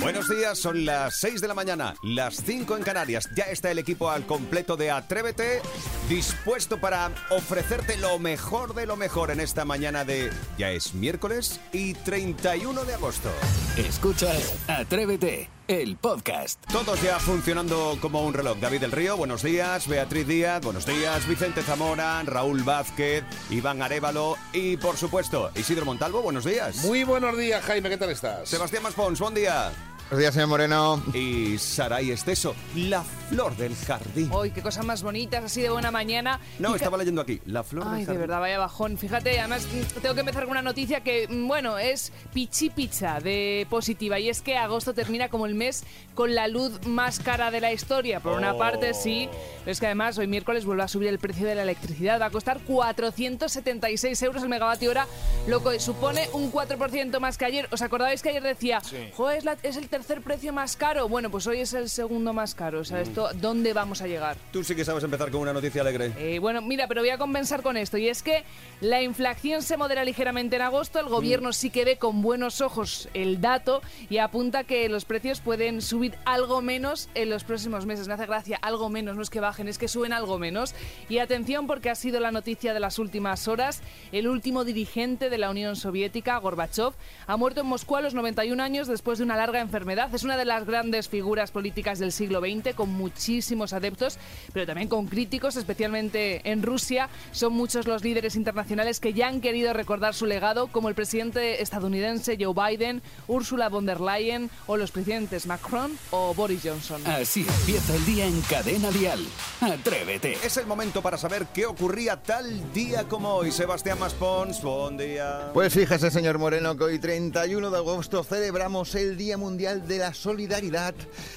Buenos 0.00 0.28
días, 0.28 0.58
son 0.58 0.84
las 0.84 1.18
6 1.18 1.40
de 1.40 1.48
la 1.48 1.54
mañana, 1.54 1.94
las 2.02 2.36
5 2.44 2.76
en 2.76 2.82
Canarias. 2.82 3.28
Ya 3.36 3.44
está 3.44 3.70
el 3.70 3.78
equipo 3.78 4.10
al 4.10 4.26
completo 4.26 4.76
de 4.76 4.90
Atrévete, 4.90 5.60
dispuesto 6.08 6.80
para 6.80 7.10
ofrecerte 7.30 7.96
lo 7.96 8.18
mejor 8.18 8.74
de 8.74 8.86
lo 8.86 8.96
mejor 8.96 9.30
en 9.30 9.40
esta 9.40 9.64
mañana 9.64 10.04
de... 10.04 10.30
Ya 10.56 10.70
es 10.70 10.94
miércoles 10.94 11.60
y 11.72 11.94
31 11.94 12.84
de 12.84 12.94
agosto. 12.94 13.30
Escuchas 13.76 14.54
Atrévete, 14.68 15.50
el 15.66 15.96
podcast. 15.96 16.64
Todos 16.72 17.02
ya 17.02 17.18
funcionando 17.18 17.98
como 18.00 18.24
un 18.24 18.34
reloj. 18.34 18.58
David 18.58 18.80
del 18.80 18.92
Río, 18.92 19.16
buenos 19.16 19.42
días. 19.42 19.86
Beatriz 19.88 20.26
Díaz, 20.26 20.62
buenos 20.62 20.86
días. 20.86 21.26
Vicente 21.28 21.62
Zamora, 21.62 22.22
Raúl 22.24 22.62
Vázquez, 22.62 23.24
Iván 23.50 23.82
Arevalo 23.82 24.36
y, 24.52 24.76
por 24.76 24.96
supuesto, 24.96 25.50
Isidro 25.54 25.84
Montalvo, 25.84 26.22
buenos 26.22 26.44
días. 26.44 26.76
Muy 26.84 27.04
buenos 27.04 27.36
días, 27.36 27.64
Jaime, 27.64 27.90
¿qué 27.90 27.98
tal 27.98 28.10
estás? 28.10 28.48
Sebastián 28.48 28.82
Maspons, 28.82 29.18
buen 29.20 29.34
día. 29.34 29.47
Yeah. 29.48 29.72
Buenos 30.10 30.20
días, 30.22 30.32
señor 30.32 30.48
Moreno. 30.48 31.02
Y 31.12 31.58
Saray 31.58 32.10
Esteso, 32.12 32.54
la 32.74 33.02
flor 33.04 33.54
del 33.58 33.76
jardín. 33.76 34.30
Hoy, 34.32 34.50
qué 34.52 34.62
cosas 34.62 34.82
más 34.86 35.02
bonitas, 35.02 35.44
así 35.44 35.60
de 35.60 35.68
buena 35.68 35.90
mañana. 35.90 36.40
No, 36.58 36.68
Fija- 36.68 36.76
estaba 36.76 36.96
leyendo 36.96 37.20
aquí, 37.20 37.42
la 37.44 37.62
flor 37.62 37.84
Ay, 37.86 37.90
del 37.90 37.98
de 38.00 38.06
jardín. 38.06 38.20
verdad, 38.22 38.40
vaya 38.40 38.58
bajón. 38.58 38.96
Fíjate, 38.96 39.38
además 39.38 39.66
tengo 40.00 40.14
que 40.14 40.20
empezar 40.20 40.44
con 40.44 40.52
una 40.52 40.62
noticia 40.62 41.02
que, 41.02 41.28
mm, 41.28 41.46
bueno, 41.46 41.76
es 41.78 42.10
pichi 42.32 42.70
pizza 42.70 43.20
de 43.20 43.66
positiva. 43.68 44.18
Y 44.18 44.30
es 44.30 44.40
que 44.40 44.56
agosto 44.56 44.94
termina 44.94 45.28
como 45.28 45.44
el 45.44 45.54
mes 45.54 45.84
con 46.14 46.34
la 46.34 46.48
luz 46.48 46.86
más 46.86 47.18
cara 47.20 47.50
de 47.50 47.60
la 47.60 47.74
historia. 47.74 48.20
Por 48.20 48.32
una 48.32 48.56
parte, 48.56 48.94
sí, 48.94 49.28
pero 49.60 49.72
es 49.72 49.78
que 49.78 49.86
además 49.86 50.16
hoy 50.16 50.26
miércoles 50.26 50.64
vuelve 50.64 50.84
a 50.84 50.88
subir 50.88 51.08
el 51.08 51.18
precio 51.18 51.46
de 51.46 51.54
la 51.54 51.62
electricidad. 51.64 52.18
Va 52.18 52.26
a 52.26 52.30
costar 52.30 52.60
476 52.60 54.22
euros 54.22 54.42
el 54.42 54.48
megavatio 54.48 54.88
hora, 54.88 55.06
lo 55.46 55.62
que 55.62 55.78
supone 55.80 56.30
un 56.32 56.50
4% 56.50 57.20
más 57.20 57.36
que 57.36 57.44
ayer. 57.44 57.68
¿Os 57.72 57.82
acordáis 57.82 58.22
que 58.22 58.30
ayer 58.30 58.42
decía, 58.42 58.80
"Jo, 59.14 59.28
es, 59.30 59.44
la- 59.44 59.58
es 59.62 59.76
el 59.76 59.90
tercer 59.98 60.22
precio 60.22 60.52
más 60.52 60.76
caro? 60.76 61.08
Bueno, 61.08 61.28
pues 61.28 61.48
hoy 61.48 61.58
es 61.58 61.72
el 61.74 61.88
segundo 61.88 62.32
más 62.32 62.54
caro. 62.54 62.78
O 62.80 62.84
sea, 62.84 63.00
esto, 63.00 63.30
¿dónde 63.34 63.72
vamos 63.72 64.00
a 64.00 64.06
llegar? 64.06 64.36
Tú 64.52 64.62
sí 64.62 64.76
que 64.76 64.84
sabes 64.84 65.02
empezar 65.02 65.32
con 65.32 65.40
una 65.40 65.52
noticia 65.52 65.80
alegre. 65.80 66.12
Eh, 66.16 66.38
bueno, 66.38 66.62
mira, 66.62 66.86
pero 66.86 67.00
voy 67.00 67.10
a 67.10 67.18
compensar 67.18 67.62
con 67.62 67.76
esto. 67.76 67.98
Y 67.98 68.08
es 68.08 68.22
que 68.22 68.44
la 68.80 69.02
inflación 69.02 69.60
se 69.60 69.76
modera 69.76 70.04
ligeramente 70.04 70.54
en 70.54 70.62
agosto. 70.62 71.00
El 71.00 71.06
gobierno 71.06 71.52
sí 71.52 71.70
que 71.70 71.84
ve 71.84 71.96
con 71.96 72.22
buenos 72.22 72.60
ojos 72.60 73.08
el 73.12 73.40
dato 73.40 73.82
y 74.08 74.18
apunta 74.18 74.62
que 74.62 74.88
los 74.88 75.04
precios 75.04 75.40
pueden 75.40 75.82
subir 75.82 76.14
algo 76.24 76.62
menos 76.62 77.08
en 77.16 77.30
los 77.30 77.42
próximos 77.42 77.84
meses. 77.84 78.06
Me 78.06 78.14
hace 78.14 78.26
gracia, 78.26 78.56
algo 78.62 78.90
menos. 78.90 79.16
No 79.16 79.22
es 79.22 79.30
que 79.30 79.40
bajen, 79.40 79.66
es 79.66 79.78
que 79.78 79.88
suben 79.88 80.12
algo 80.12 80.38
menos. 80.38 80.76
Y 81.08 81.18
atención 81.18 81.66
porque 81.66 81.90
ha 81.90 81.96
sido 81.96 82.20
la 82.20 82.30
noticia 82.30 82.72
de 82.72 82.78
las 82.78 83.00
últimas 83.00 83.48
horas. 83.48 83.82
El 84.12 84.28
último 84.28 84.64
dirigente 84.64 85.28
de 85.28 85.38
la 85.38 85.50
Unión 85.50 85.74
Soviética, 85.74 86.36
Gorbachev, 86.36 86.92
ha 87.26 87.36
muerto 87.36 87.62
en 87.62 87.66
Moscú 87.66 87.96
a 87.96 88.00
los 88.00 88.14
91 88.14 88.62
años 88.62 88.86
después 88.86 89.18
de 89.18 89.24
una 89.24 89.36
larga 89.36 89.60
enfermedad. 89.60 89.87
Es 89.88 90.22
una 90.22 90.36
de 90.36 90.44
las 90.44 90.66
grandes 90.66 91.08
figuras 91.08 91.50
políticas 91.50 91.98
del 91.98 92.12
siglo 92.12 92.40
XX, 92.40 92.74
con 92.74 92.90
muchísimos 92.90 93.72
adeptos, 93.72 94.18
pero 94.52 94.66
también 94.66 94.86
con 94.86 95.06
críticos, 95.06 95.56
especialmente 95.56 96.42
en 96.50 96.62
Rusia. 96.62 97.08
Son 97.32 97.54
muchos 97.54 97.86
los 97.86 98.04
líderes 98.04 98.36
internacionales 98.36 99.00
que 99.00 99.14
ya 99.14 99.28
han 99.28 99.40
querido 99.40 99.72
recordar 99.72 100.12
su 100.12 100.26
legado, 100.26 100.66
como 100.66 100.90
el 100.90 100.94
presidente 100.94 101.62
estadounidense 101.62 102.36
Joe 102.38 102.52
Biden, 102.52 103.00
Ursula 103.28 103.70
von 103.70 103.86
der 103.86 104.00
Leyen 104.00 104.50
o 104.66 104.76
los 104.76 104.90
presidentes 104.90 105.46
Macron 105.46 105.98
o 106.10 106.34
Boris 106.34 106.60
Johnson. 106.64 107.00
Así 107.06 107.46
empieza 107.48 107.94
el 107.94 108.04
día 108.04 108.26
en 108.26 108.42
Cadena 108.42 108.90
Dial. 108.90 109.24
Atrévete. 109.62 110.36
Es 110.44 110.58
el 110.58 110.66
momento 110.66 111.00
para 111.00 111.16
saber 111.16 111.46
qué 111.54 111.64
ocurría 111.64 112.22
tal 112.22 112.74
día 112.74 113.04
como 113.04 113.30
hoy. 113.30 113.52
Sebastián 113.52 113.98
Maspons, 113.98 114.60
buen 114.60 114.98
día. 114.98 115.50
Pues 115.54 115.72
fíjese, 115.72 116.10
señor 116.10 116.38
Moreno, 116.38 116.76
que 116.76 116.84
hoy 116.84 116.98
31 116.98 117.70
de 117.70 117.76
agosto 117.76 118.22
celebramos 118.22 118.94
el 118.94 119.16
Día 119.16 119.38
Mundial 119.38 119.77
de 119.86 119.98
la 119.98 120.14
Solidaridad. 120.14 120.94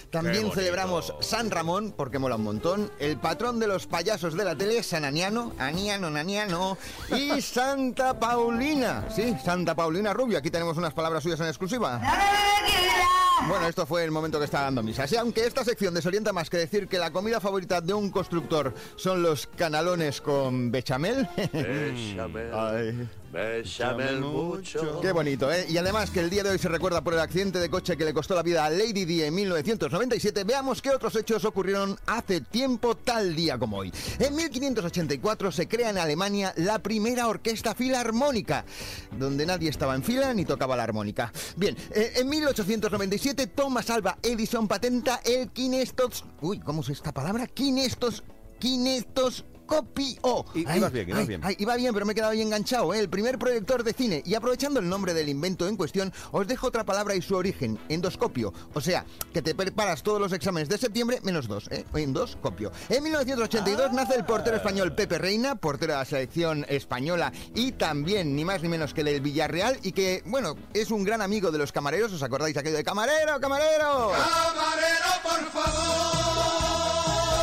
También 0.09 0.52
celebramos 0.52 1.14
San 1.20 1.52
Ramón, 1.52 1.93
porque 1.95 2.20
mola 2.20 2.36
un 2.36 2.43
montón. 2.43 2.92
El 2.99 3.17
patrón 3.17 3.60
de 3.60 3.67
los 3.67 3.88
payasos 3.88 4.36
de 4.36 4.43
la 4.43 4.55
tele, 4.55 4.83
San 4.83 5.05
Aniano, 5.05 5.54
Aniano, 5.58 6.10
Naniano. 6.10 6.77
Y 7.16 7.42
Santa 7.42 8.20
Paulina. 8.20 9.05
Sí, 9.16 9.36
Santa 9.43 9.76
Paulina 9.76 10.14
Rubio. 10.14 10.38
Aquí 10.38 10.49
tenemos 10.49 10.77
unas 10.77 10.93
palabras 10.93 11.23
suyas 11.23 11.39
en 11.39 11.48
exclusiva. 11.48 12.02
Bueno, 13.48 13.68
esto 13.68 13.86
fue 13.86 14.04
el 14.04 14.12
momento 14.12 14.40
que 14.40 14.46
estaba 14.46 14.66
dando 14.66 14.84
misa. 14.84 15.08
Sí, 15.08 15.16
aunque 15.18 15.46
esta 15.46 15.64
sección 15.66 15.94
desorienta 15.94 16.32
más 16.32 16.50
que 16.50 16.58
decir 16.58 16.88
que 16.88 16.98
la 16.98 17.12
comida 17.12 17.40
favorita 17.42 17.82
de 17.82 17.94
un 17.94 18.10
constructor 18.10 18.74
son 18.96 19.22
los 19.24 19.48
canalones 19.48 20.22
con 20.22 20.72
bechamel. 20.72 21.28
Béchame, 21.52 22.50
Ay. 22.54 23.10
béchame 23.34 24.12
mucho. 24.14 25.02
Qué 25.02 25.12
bonito, 25.12 25.52
¿eh? 25.52 25.66
Y 25.68 25.78
además 25.78 26.12
que 26.12 26.20
el 26.22 26.30
día 26.30 26.44
de 26.44 26.52
hoy 26.52 26.60
se 26.60 26.70
recuerda 26.70 27.02
por 27.02 27.14
el 27.14 27.20
accidente 27.20 27.60
de 27.60 27.70
coche 27.70 27.98
que 27.98 28.06
le 28.06 28.14
costó 28.14 28.36
la 28.36 28.44
vida 28.44 28.64
a 28.64 28.70
Lady 28.70 29.06
Di 29.06 29.24
en 29.24 29.34
1997. 29.36 30.44
Veamos 30.44 30.82
qué 30.82 30.92
otros 30.92 31.16
hechos 31.16 31.44
ocurrieron 31.44 31.98
hace 32.06 32.42
tiempo 32.42 32.96
tal 32.96 33.36
día 33.36 33.58
como 33.58 33.78
hoy. 33.78 33.92
En 34.20 34.36
1584 34.36 35.52
se 35.52 35.68
crea 35.68 35.90
en 35.90 35.98
Alemania 35.98 36.54
la 36.58 36.80
primera 36.80 37.28
orquesta 37.28 37.76
filarmónica, 37.76 38.66
donde 39.18 39.46
nadie 39.46 39.70
estaba 39.70 39.96
en 39.96 40.04
fila 40.04 40.34
ni 40.34 40.46
tocaba 40.46 40.78
la 40.78 40.84
armónica. 40.84 41.34
Bien, 41.58 41.76
eh, 41.92 42.14
en 42.16 42.30
1897 42.30 43.30
Thomas 43.33 43.89
Alva 43.89 44.17
Edison 44.21 44.67
patenta 44.67 45.21
el 45.23 45.49
kinestos... 45.49 46.25
Uy, 46.42 46.59
¿cómo 46.59 46.81
es 46.81 46.89
esta 46.89 47.11
palabra? 47.11 47.47
Kinestos... 47.47 48.23
Kinestos... 48.59 49.45
Copio. 49.71 50.45
Ibas 50.54 50.92
bien, 50.92 51.08
ibas 51.08 51.27
bien. 51.27 51.42
ay, 51.45 51.55
iba 51.58 51.77
bien, 51.77 51.93
pero 51.93 52.05
me 52.05 52.11
he 52.11 52.15
quedado 52.15 52.33
ahí 52.33 52.42
enganchado, 52.42 52.93
¿eh? 52.93 52.99
El 52.99 53.09
primer 53.09 53.39
proyector 53.39 53.86
de 53.86 53.93
cine. 53.93 54.21
Y 54.26 54.36
aprovechando 54.36 54.82
el 54.82 54.89
nombre 54.89 55.14
del 55.14 55.30
invento 55.30 55.65
en 55.65 55.77
cuestión, 55.77 56.11
os 56.32 56.45
dejo 56.45 56.67
otra 56.67 56.83
palabra 56.83 57.15
y 57.15 57.21
su 57.21 57.37
origen, 57.37 57.80
endoscopio. 57.87 58.54
O 58.73 58.81
sea, 58.81 59.05
que 59.33 59.42
te 59.42 59.55
preparas 59.55 60.04
todos 60.04 60.20
los 60.20 60.33
exámenes 60.33 60.67
de 60.67 60.77
septiembre 60.77 61.20
menos 61.23 61.48
dos, 61.48 61.70
¿eh? 61.71 61.86
Endoscopio. 61.93 62.73
En 62.89 63.02
1982 63.02 63.93
nace 63.93 64.15
el 64.15 64.26
portero 64.26 64.58
español 64.58 64.93
Pepe 64.93 65.17
Reina, 65.17 65.55
portero 65.55 65.93
de 65.93 65.99
la 65.99 66.05
selección 66.05 66.65
española 66.67 67.31
y 67.55 67.71
también, 67.71 68.36
ni 68.36 68.43
más 68.43 68.61
ni 68.61 68.67
menos 68.67 68.93
que 68.93 69.05
del 69.05 69.21
Villarreal, 69.21 69.80
y 69.83 69.93
que, 69.93 70.21
bueno, 70.26 70.58
es 70.73 70.92
un 70.92 71.05
gran 71.05 71.21
amigo 71.21 71.49
de 71.49 71.60
los 71.60 71.71
camareros. 71.71 72.11
¿Os 72.11 72.23
acordáis 72.23 72.58
aquello 72.58 72.76
de 72.76 72.83
camarero, 72.83 73.39
camarero? 73.39 74.11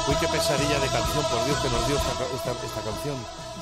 Uy, 0.08 0.14
qué 0.20 0.28
pesadilla 0.28 0.78
de 0.80 0.88
canción, 0.88 1.22
por 1.24 1.44
Dios, 1.44 1.58
que 1.60 1.68
nos 1.68 1.86
dio 1.86 1.96
esta, 1.96 2.12
esta- 2.34 2.66
esta 2.66 2.80
canción. 2.80 3.16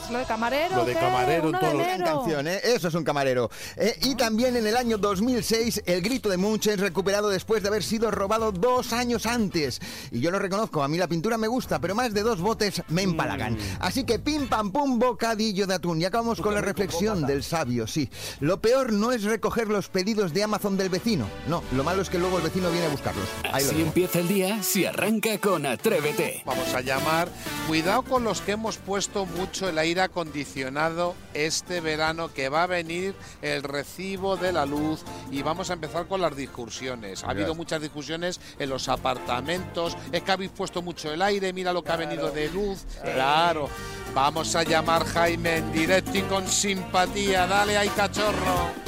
¿Es 0.06 0.12
lo 0.12 0.20
de 0.20 0.24
camarero? 0.24 0.76
Lo 0.76 0.84
de 0.84 0.94
camarero 0.94 1.42
en 1.42 1.48
¿Uno 1.48 1.58
todo 1.58 1.78
Gran 1.78 2.00
canción, 2.00 2.46
¿eh? 2.46 2.60
Eso 2.62 2.86
es 2.86 2.94
un 2.94 3.02
camarero. 3.02 3.50
Eh, 3.76 3.98
y 4.02 4.14
también 4.14 4.54
en 4.54 4.64
el 4.64 4.76
año 4.76 4.98
2006, 4.98 5.82
el 5.84 6.00
grito 6.00 6.28
de 6.28 6.36
Munch 6.36 6.68
es 6.68 6.78
recuperado 6.78 7.28
después 7.28 7.60
de 7.60 7.68
haber 7.68 7.82
sido 7.82 8.12
robado 8.12 8.52
dos 8.52 8.92
años 8.92 9.26
antes. 9.26 9.80
Y 10.12 10.20
yo 10.20 10.30
lo 10.30 10.38
reconozco, 10.38 10.84
a 10.84 10.88
mí 10.88 10.96
la 10.96 11.08
pintura 11.08 11.38
me 11.38 11.48
gusta, 11.48 11.80
pero 11.80 11.96
más 11.96 12.14
de 12.14 12.22
dos 12.22 12.40
botes 12.40 12.84
me 12.86 13.02
empalagan. 13.02 13.58
Así 13.80 14.04
que 14.04 14.20
pim 14.20 14.46
pam 14.46 14.70
pum, 14.70 15.00
bocadillo 15.00 15.66
de 15.66 15.74
atún. 15.74 16.00
Y 16.00 16.04
acabamos 16.04 16.40
con 16.40 16.54
la 16.54 16.60
reflexión 16.60 17.26
del 17.26 17.42
sabio, 17.42 17.88
sí. 17.88 18.08
Lo 18.38 18.60
peor 18.60 18.92
no 18.92 19.10
es 19.10 19.24
recoger 19.24 19.66
los 19.66 19.88
pedidos 19.88 20.32
de 20.32 20.44
Amazon 20.44 20.76
del 20.76 20.88
vecino. 20.88 21.26
No, 21.48 21.64
lo 21.72 21.82
malo 21.82 22.02
es 22.02 22.10
que 22.10 22.20
luego 22.20 22.36
el 22.36 22.44
vecino 22.44 22.70
viene 22.70 22.86
a 22.86 22.90
buscarlos. 22.90 23.26
Ahí 23.52 23.64
Así 23.64 23.80
empieza 23.80 24.20
el 24.20 24.28
día 24.28 24.62
si 24.62 24.86
arranca 24.86 25.36
con 25.38 25.66
Atrévete. 25.66 26.44
Vamos 26.46 26.72
a 26.74 26.80
llamar. 26.80 27.28
Cuidado 27.66 28.02
con 28.02 28.22
los 28.22 28.40
que 28.40 28.52
hemos 28.52 28.76
puesto 28.76 29.26
mucho 29.26 29.68
el 29.68 29.78
aire 29.78 29.95
acondicionado 30.00 31.14
este 31.34 31.80
verano, 31.80 32.32
que 32.32 32.48
va 32.48 32.64
a 32.64 32.66
venir 32.66 33.14
el 33.42 33.62
recibo 33.62 34.36
de 34.36 34.52
la 34.52 34.66
luz 34.66 35.02
y 35.30 35.42
vamos 35.42 35.70
a 35.70 35.74
empezar 35.74 36.06
con 36.06 36.20
las 36.20 36.36
discusiones. 36.36 37.24
Ha 37.24 37.30
habido 37.30 37.54
muchas 37.54 37.80
discusiones 37.80 38.40
en 38.58 38.68
los 38.68 38.88
apartamentos. 38.88 39.96
Es 40.12 40.22
que 40.22 40.32
habéis 40.32 40.50
puesto 40.50 40.82
mucho 40.82 41.12
el 41.12 41.22
aire, 41.22 41.52
mira 41.52 41.72
lo 41.72 41.82
que 41.82 41.92
ha 41.92 41.96
venido 41.96 42.30
de 42.30 42.50
luz. 42.50 42.84
Claro. 43.02 43.68
Vamos 44.14 44.56
a 44.56 44.62
llamar 44.62 45.04
Jaime 45.04 45.58
en 45.58 45.72
directo 45.72 46.16
y 46.16 46.22
con 46.22 46.46
simpatía. 46.48 47.46
Dale 47.46 47.76
ahí, 47.76 47.88
cachorro. 47.90 48.85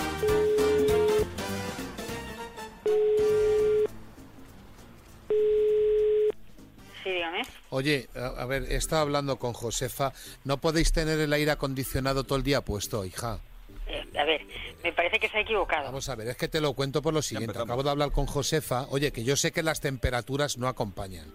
Oye, 7.79 8.09
a, 8.15 8.43
a 8.43 8.47
ver, 8.47 8.65
he 8.71 8.77
estado 8.77 9.03
hablando 9.03 9.37
con 9.39 9.53
Josefa. 9.53 10.13
No 10.45 10.59
podéis 10.59 10.93
tener 10.93 11.19
el 11.21 11.33
aire 11.33 11.51
acondicionado 11.53 12.25
todo 12.25 12.37
el 12.39 12.45
día 12.45 12.61
puesto, 12.61 13.05
hija. 13.05 13.39
Eh, 13.87 14.05
a 14.19 14.25
ver, 14.25 14.43
me 14.85 14.93
parece 14.93 15.19
que 15.19 15.29
se 15.29 15.39
ha 15.39 15.41
equivocado. 15.41 15.85
Vamos 15.85 16.09
a 16.09 16.15
ver, 16.15 16.29
es 16.29 16.37
que 16.37 16.49
te 16.49 16.61
lo 16.61 16.73
cuento 16.75 17.01
por 17.01 17.15
lo 17.15 17.23
siguiente. 17.23 17.59
Acabo 17.59 17.83
de 17.83 17.91
hablar 17.91 18.11
con 18.11 18.27
Josefa. 18.27 18.87
Oye, 18.91 19.13
que 19.13 19.25
yo 19.25 19.37
sé 19.37 19.53
que 19.53 19.63
las 19.63 19.81
temperaturas 19.81 20.59
no 20.59 20.69
acompañan. 20.69 21.33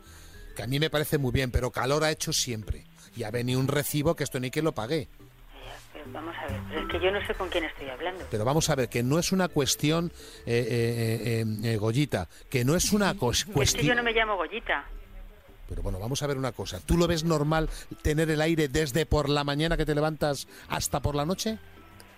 Que 0.56 0.64
a 0.64 0.68
mí 0.68 0.80
me 0.80 0.90
parece 0.92 1.18
muy 1.18 1.32
bien, 1.32 1.50
pero 1.50 1.72
calor 1.72 2.04
ha 2.04 2.12
hecho 2.12 2.32
siempre. 2.34 2.84
Y 3.16 3.24
ha 3.24 3.32
venido 3.32 3.60
un 3.60 3.68
recibo 3.68 4.16
que 4.16 4.24
esto 4.24 4.40
ni 4.40 4.52
que 4.52 4.62
lo 4.62 4.72
pagué. 4.74 5.08
Ya, 5.66 5.76
pero 5.94 6.06
vamos 6.12 6.36
a 6.38 6.46
ver, 6.48 6.62
pero 6.70 6.82
es 6.82 6.88
que 6.92 7.00
yo 7.00 7.12
no 7.12 7.26
sé 7.26 7.34
con 7.34 7.50
quién 7.50 7.64
estoy 7.64 7.90
hablando. 7.90 8.26
Pero 8.30 8.46
vamos 8.46 8.70
a 8.70 8.76
ver, 8.76 8.90
que 8.90 9.02
no 9.02 9.18
es 9.18 9.32
una 9.32 9.48
cuestión, 9.48 10.12
eh, 10.46 10.68
eh, 10.70 11.44
eh, 11.64 11.72
eh, 11.74 11.78
Goyita, 11.78 12.28
que 12.50 12.64
no 12.66 12.76
es 12.76 12.92
una 12.92 13.14
cos- 13.18 13.40
Es 13.40 13.44
que 13.46 13.50
yo 13.50 13.54
cuestión... 13.54 13.98
no 13.98 14.04
me 14.04 14.12
llamo 14.14 14.36
Goyita. 14.36 14.86
Pero 15.74 15.82
bueno, 15.82 15.98
vamos 15.98 16.22
a 16.22 16.28
ver 16.28 16.38
una 16.38 16.52
cosa. 16.52 16.80
¿Tú 16.86 16.98
lo 16.98 17.08
ves 17.08 17.24
normal 17.24 17.68
tener 18.04 18.30
el 18.30 18.42
aire 18.42 18.68
desde 18.68 19.08
por 19.08 19.28
la 19.28 19.44
mañana 19.44 19.76
que 19.76 19.88
te 19.88 19.96
levantas 19.96 20.48
hasta 20.70 21.00
por 21.00 21.16
la 21.16 21.26
noche? 21.26 21.58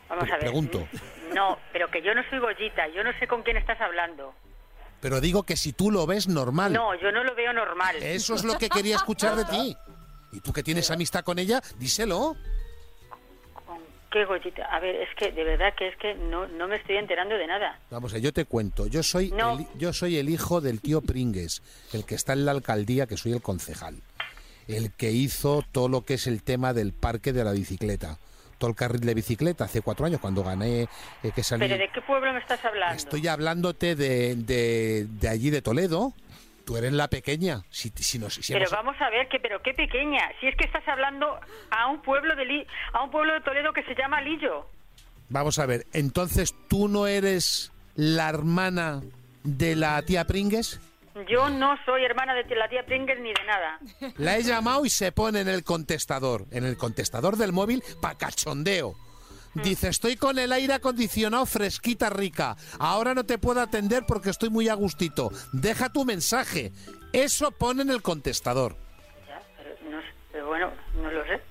Vamos 0.09 0.25
a 0.25 0.33
ver. 0.33 0.39
pregunto. 0.39 0.85
No, 1.33 1.57
pero 1.71 1.89
que 1.89 2.01
yo 2.01 2.13
no 2.13 2.21
soy 2.29 2.39
Goyita, 2.39 2.89
yo 2.89 3.01
no 3.01 3.17
sé 3.17 3.27
con 3.27 3.43
quién 3.43 3.55
estás 3.55 3.79
hablando. 3.79 4.33
Pero 4.99 5.21
digo 5.21 5.43
que 5.43 5.55
si 5.55 5.71
tú 5.71 5.89
lo 5.89 6.05
ves 6.05 6.27
normal. 6.27 6.73
No, 6.73 6.95
yo 6.95 7.13
no 7.13 7.23
lo 7.23 7.33
veo 7.33 7.53
normal. 7.53 7.95
Eso 8.01 8.35
es 8.35 8.43
lo 8.43 8.57
que 8.57 8.67
quería 8.67 8.97
escuchar 8.97 9.37
de 9.37 9.45
ti. 9.45 9.77
Y 10.33 10.41
tú 10.41 10.51
que 10.51 10.61
tienes 10.61 10.91
amistad 10.91 11.23
con 11.23 11.39
ella, 11.39 11.61
díselo. 11.77 12.35
¿Con 14.15 14.21
qué 14.21 14.25
Goyita? 14.25 14.63
A 14.73 14.79
ver, 14.79 14.95
es 14.95 15.09
que 15.17 15.31
de 15.33 15.44
verdad 15.44 15.73
que 15.77 15.89
es 15.89 15.97
que 15.97 16.13
no, 16.15 16.47
no 16.47 16.69
me 16.69 16.77
estoy 16.77 16.95
enterando 16.95 17.35
de 17.35 17.47
nada. 17.47 17.77
Vamos, 17.91 18.13
yo 18.13 18.31
te 18.31 18.45
cuento. 18.45 18.88
Yo 18.88 19.03
soy, 19.03 19.29
No. 19.31 19.59
el, 19.59 19.67
yo 19.77 19.91
soy 19.91 20.17
el 20.17 20.29
hijo 20.29 20.62
del 20.62 20.79
tío 20.79 21.01
Pringues, 21.01 21.62
el 21.91 22.06
que 22.06 22.15
está 22.15 22.31
en 22.31 22.45
la 22.45 22.51
alcaldía, 22.51 23.07
que 23.07 23.17
soy 23.17 23.33
el 23.33 23.41
concejal. 23.41 23.95
El 24.69 24.94
que 24.94 25.12
hizo 25.12 25.63
todo 25.73 25.89
lo 25.89 26.06
que 26.06 26.13
es 26.13 26.27
el 26.27 26.44
tema 26.44 26.73
del 26.73 26.94
parque 26.94 27.33
de 27.33 27.44
la 27.44 27.51
bicicleta. 27.51 28.17
Todo 28.57 28.69
el 28.69 28.75
carril 28.77 29.01
de 29.01 29.13
bicicleta 29.13 29.65
hace 29.65 29.81
cuatro 29.81 30.06
años, 30.06 30.21
cuando 30.21 30.41
gané 30.44 30.83
eh, 30.83 30.88
que 31.35 31.44
salí. 31.44 31.67
¿Pero 31.67 31.77
de 31.77 31.89
qué 31.94 32.01
pueblo 32.01 32.31
me 32.31 32.39
estás 32.39 32.63
hablando? 32.63 32.95
Estoy 32.95 33.27
hablándote 33.27 33.95
de, 33.97 34.35
de, 34.35 35.07
de 35.09 35.27
allí 35.27 35.50
de 35.50 35.62
Toledo. 35.62 36.13
Tú 36.65 36.77
eres 36.77 36.94
la 36.94 37.07
pequeña. 37.07 37.63
Si, 37.69 37.89
si 37.95 38.17
nos, 38.19 38.33
si 38.35 38.51
Pero 38.53 38.65
hemos- 38.65 38.71
vamos 38.71 38.95
a 39.00 39.09
ver, 39.09 39.27
que 39.29 39.39
pero 39.39 39.62
qué 39.62 39.73
pequeña. 39.73 40.31
Si 40.39 40.47
es 40.47 40.56
que 40.57 40.65
estás 40.65 40.88
hablando 40.88 41.39
a 41.69 41.88
un 41.88 42.01
pueblo 42.01 42.35
de 42.35 42.45
Li- 42.45 42.67
a 42.94 43.03
un 43.03 43.12
pueblo 43.12 43.33
de 43.33 43.41
Toledo 43.41 43.71
que 43.71 43.83
se 43.83 43.94
llama 43.95 44.21
Lillo. 44.21 44.67
Vamos 45.29 45.59
a 45.59 45.65
ver, 45.65 45.85
entonces 45.94 46.53
tú 46.67 46.88
no 46.88 47.07
eres 47.07 47.71
la 47.95 48.29
hermana 48.29 49.01
de 49.44 49.75
la 49.75 50.01
tía 50.03 50.25
Pringues. 50.25 50.79
Yo 51.29 51.50
no 51.50 51.77
soy 51.85 52.03
hermana 52.03 52.33
de 52.33 52.44
la 52.56 52.67
tía 52.67 52.85
Pringles 52.85 53.19
ni 53.21 53.29
de 53.29 53.44
nada. 53.45 53.79
La 54.17 54.38
he 54.38 54.44
llamado 54.44 54.85
y 54.85 54.89
se 54.89 55.12
pone 55.13 55.39
en 55.41 55.47
el 55.47 55.63
contestador, 55.63 56.45
en 56.51 56.65
el 56.65 56.75
contestador 56.77 57.38
del 57.38 57.53
móvil, 57.53 57.81
pa' 58.01 58.15
cachondeo. 58.17 58.95
Dice, 59.55 59.87
estoy 59.87 60.17
con 60.17 60.37
el 60.37 60.51
aire 60.51 60.73
acondicionado 60.73 61.45
fresquita 61.45 62.09
rica. 62.09 62.57
Ahora 62.77 63.13
no 63.13 63.25
te 63.25 63.37
puedo 63.37 63.61
atender 63.61 64.03
porque 64.05 64.29
estoy 64.29 64.49
muy 64.49 64.67
a 64.69 64.73
gustito. 64.73 65.31
Deja 65.53 65.89
tu 65.89 66.03
mensaje. 66.05 66.71
Eso 67.13 67.51
pone 67.51 67.81
en 67.83 67.89
el 67.89 68.01
contestador. 68.01 68.75
Ya, 69.27 69.41
pero, 69.57 69.91
no 69.91 70.01
sé, 70.01 70.07
pero 70.31 70.47
bueno, 70.47 70.71
no 70.95 71.09
lo 71.09 71.23
sé. 71.23 71.41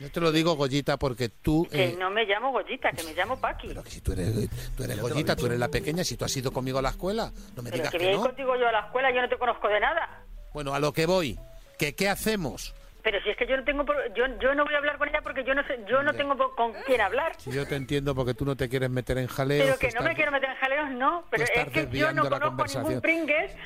Yo 0.00 0.10
te 0.10 0.20
lo 0.20 0.32
digo, 0.32 0.56
Goyita, 0.56 0.96
porque 0.96 1.28
tú... 1.28 1.68
Que 1.70 1.90
eh, 1.90 1.96
no 1.96 2.10
me 2.10 2.24
llamo 2.24 2.50
Goyita, 2.50 2.90
que 2.90 3.04
me 3.04 3.14
llamo 3.14 3.38
Paqui. 3.40 3.68
Pero 3.68 3.84
que 3.84 3.90
si 3.90 4.00
tú 4.00 4.12
eres, 4.12 4.50
tú 4.76 4.82
eres 4.82 5.00
Goyita, 5.00 5.36
tú 5.36 5.46
eres 5.46 5.60
la 5.60 5.68
pequeña, 5.68 6.02
si 6.02 6.16
tú 6.16 6.24
has 6.24 6.36
ido 6.36 6.50
conmigo 6.52 6.80
a 6.80 6.82
la 6.82 6.88
escuela, 6.88 7.30
no 7.54 7.62
me 7.62 7.70
Pero 7.70 7.84
digas 7.84 7.92
que 7.92 7.98
que 7.98 8.06
voy 8.06 8.16
no. 8.16 8.22
contigo 8.22 8.56
yo 8.56 8.66
a 8.66 8.72
la 8.72 8.80
escuela, 8.80 9.14
yo 9.14 9.22
no 9.22 9.28
te 9.28 9.38
conozco 9.38 9.68
de 9.68 9.78
nada. 9.78 10.24
Bueno, 10.52 10.74
a 10.74 10.80
lo 10.80 10.92
que 10.92 11.06
voy. 11.06 11.38
¿Que 11.78 11.94
qué 11.94 12.08
hacemos? 12.08 12.74
Pero 13.02 13.20
si 13.22 13.30
es 13.30 13.36
que 13.36 13.46
yo 13.46 13.56
no 13.56 13.64
tengo, 13.64 13.84
yo, 14.14 14.24
yo 14.40 14.54
no 14.54 14.64
voy 14.64 14.74
a 14.74 14.78
hablar 14.78 14.96
con 14.98 15.08
ella 15.08 15.20
porque 15.22 15.42
yo 15.44 15.54
no 15.54 15.66
sé, 15.66 15.80
yo 15.88 16.02
no 16.04 16.12
tengo 16.12 16.36
con 16.54 16.72
quién 16.86 17.00
hablar. 17.00 17.32
Si 17.38 17.50
yo 17.50 17.66
te 17.66 17.74
entiendo 17.74 18.14
porque 18.14 18.32
tú 18.34 18.44
no 18.44 18.54
te 18.56 18.68
quieres 18.68 18.90
meter 18.90 19.18
en 19.18 19.26
jaleo. 19.26 19.64
Pero 19.64 19.78
que 19.78 19.90
no 19.90 20.02
me 20.02 20.14
quiero 20.14 20.30
meter 20.30 20.50
en 20.50 20.56
jaleos, 20.56 20.90
no. 20.92 21.24
Pero 21.30 21.44
es 21.44 21.50
que 21.70 21.88
yo 21.90 22.12
no 22.12 22.22
conozco 22.28 22.62
a 22.62 22.82
ningún 22.82 23.02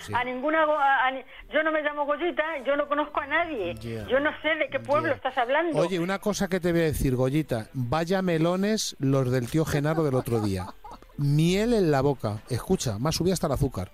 Sí. 0.00 0.14
a 0.14 0.24
ninguna. 0.24 0.62
a- 0.62 1.08
a 1.08 1.12
yo 1.52 1.62
no 1.62 1.70
me 1.70 1.82
llamo 1.82 2.06
Goyita, 2.06 2.42
yo 2.64 2.76
no 2.76 2.88
conozco 2.88 3.20
a 3.20 3.26
nadie. 3.26 3.74
Yo 4.08 4.20
no 4.20 4.30
sé 4.42 4.54
de 4.54 4.68
qué 4.70 4.80
pueblo 4.80 5.12
estás 5.12 5.36
hablando. 5.36 5.78
Oye, 5.78 5.98
una 6.00 6.18
cosa 6.18 6.48
que 6.48 6.58
te 6.60 6.72
voy 6.72 6.80
a 6.80 6.84
decir, 6.84 7.14
Goyita. 7.14 7.66
Vaya 7.74 8.22
melones 8.22 8.96
los 8.98 9.30
del 9.30 9.50
tío 9.50 9.64
Genaro 9.64 10.02
del 10.02 10.14
otro 10.14 10.40
día. 10.40 10.66
Miel 11.18 11.74
en 11.74 11.90
la 11.90 12.00
boca. 12.00 12.38
Escucha, 12.50 12.98
más 12.98 13.16
subí 13.16 13.30
hasta 13.32 13.46
el 13.46 13.52
azúcar. 13.54 13.90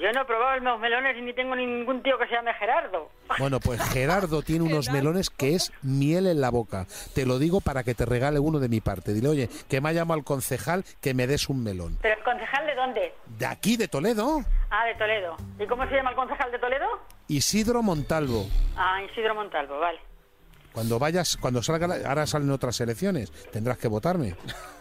Yo 0.00 0.10
no 0.12 0.22
he 0.22 0.24
probado 0.24 0.58
los 0.60 0.80
melones 0.80 1.16
y 1.18 1.20
ni 1.20 1.34
tengo 1.34 1.54
ningún 1.54 2.02
tío 2.02 2.16
que 2.18 2.26
se 2.26 2.32
llame 2.32 2.54
Gerardo. 2.54 3.10
Bueno, 3.38 3.60
pues 3.60 3.82
Gerardo 3.90 4.40
tiene 4.46 4.64
unos 4.64 4.90
melones 4.90 5.28
que 5.28 5.54
es 5.54 5.72
miel 5.82 6.26
en 6.26 6.40
la 6.40 6.50
boca. 6.50 6.86
Te 7.14 7.26
lo 7.26 7.38
digo 7.38 7.60
para 7.60 7.82
que 7.82 7.94
te 7.94 8.06
regale 8.06 8.38
uno 8.38 8.60
de 8.60 8.70
mi 8.70 8.80
parte. 8.80 9.12
Dile, 9.12 9.28
oye, 9.28 9.48
que 9.68 9.80
me 9.82 9.90
ha 9.90 9.92
llamado 9.92 10.18
al 10.18 10.24
concejal 10.24 10.84
que 11.02 11.12
me 11.12 11.26
des 11.26 11.50
un 11.50 11.62
melón. 11.62 11.98
¿Pero 12.00 12.16
el 12.16 12.24
concejal 12.24 12.66
de 12.66 12.74
dónde? 12.74 13.14
De 13.26 13.44
aquí, 13.44 13.76
de 13.76 13.88
Toledo. 13.88 14.42
Ah, 14.70 14.86
de 14.86 14.94
Toledo. 14.94 15.36
¿Y 15.58 15.66
cómo 15.66 15.86
se 15.86 15.94
llama 15.94 16.10
el 16.10 16.16
concejal 16.16 16.50
de 16.50 16.58
Toledo? 16.58 16.86
Isidro 17.28 17.82
Montalvo. 17.82 18.46
Ah, 18.76 19.02
Isidro 19.02 19.34
Montalvo, 19.34 19.78
vale. 19.78 20.00
Cuando 20.72 20.98
vayas, 20.98 21.36
cuando 21.36 21.62
salga, 21.62 21.88
ahora 22.08 22.26
salen 22.26 22.50
otras 22.50 22.80
elecciones, 22.80 23.30
tendrás 23.50 23.76
que 23.76 23.88
votarme. 23.88 24.34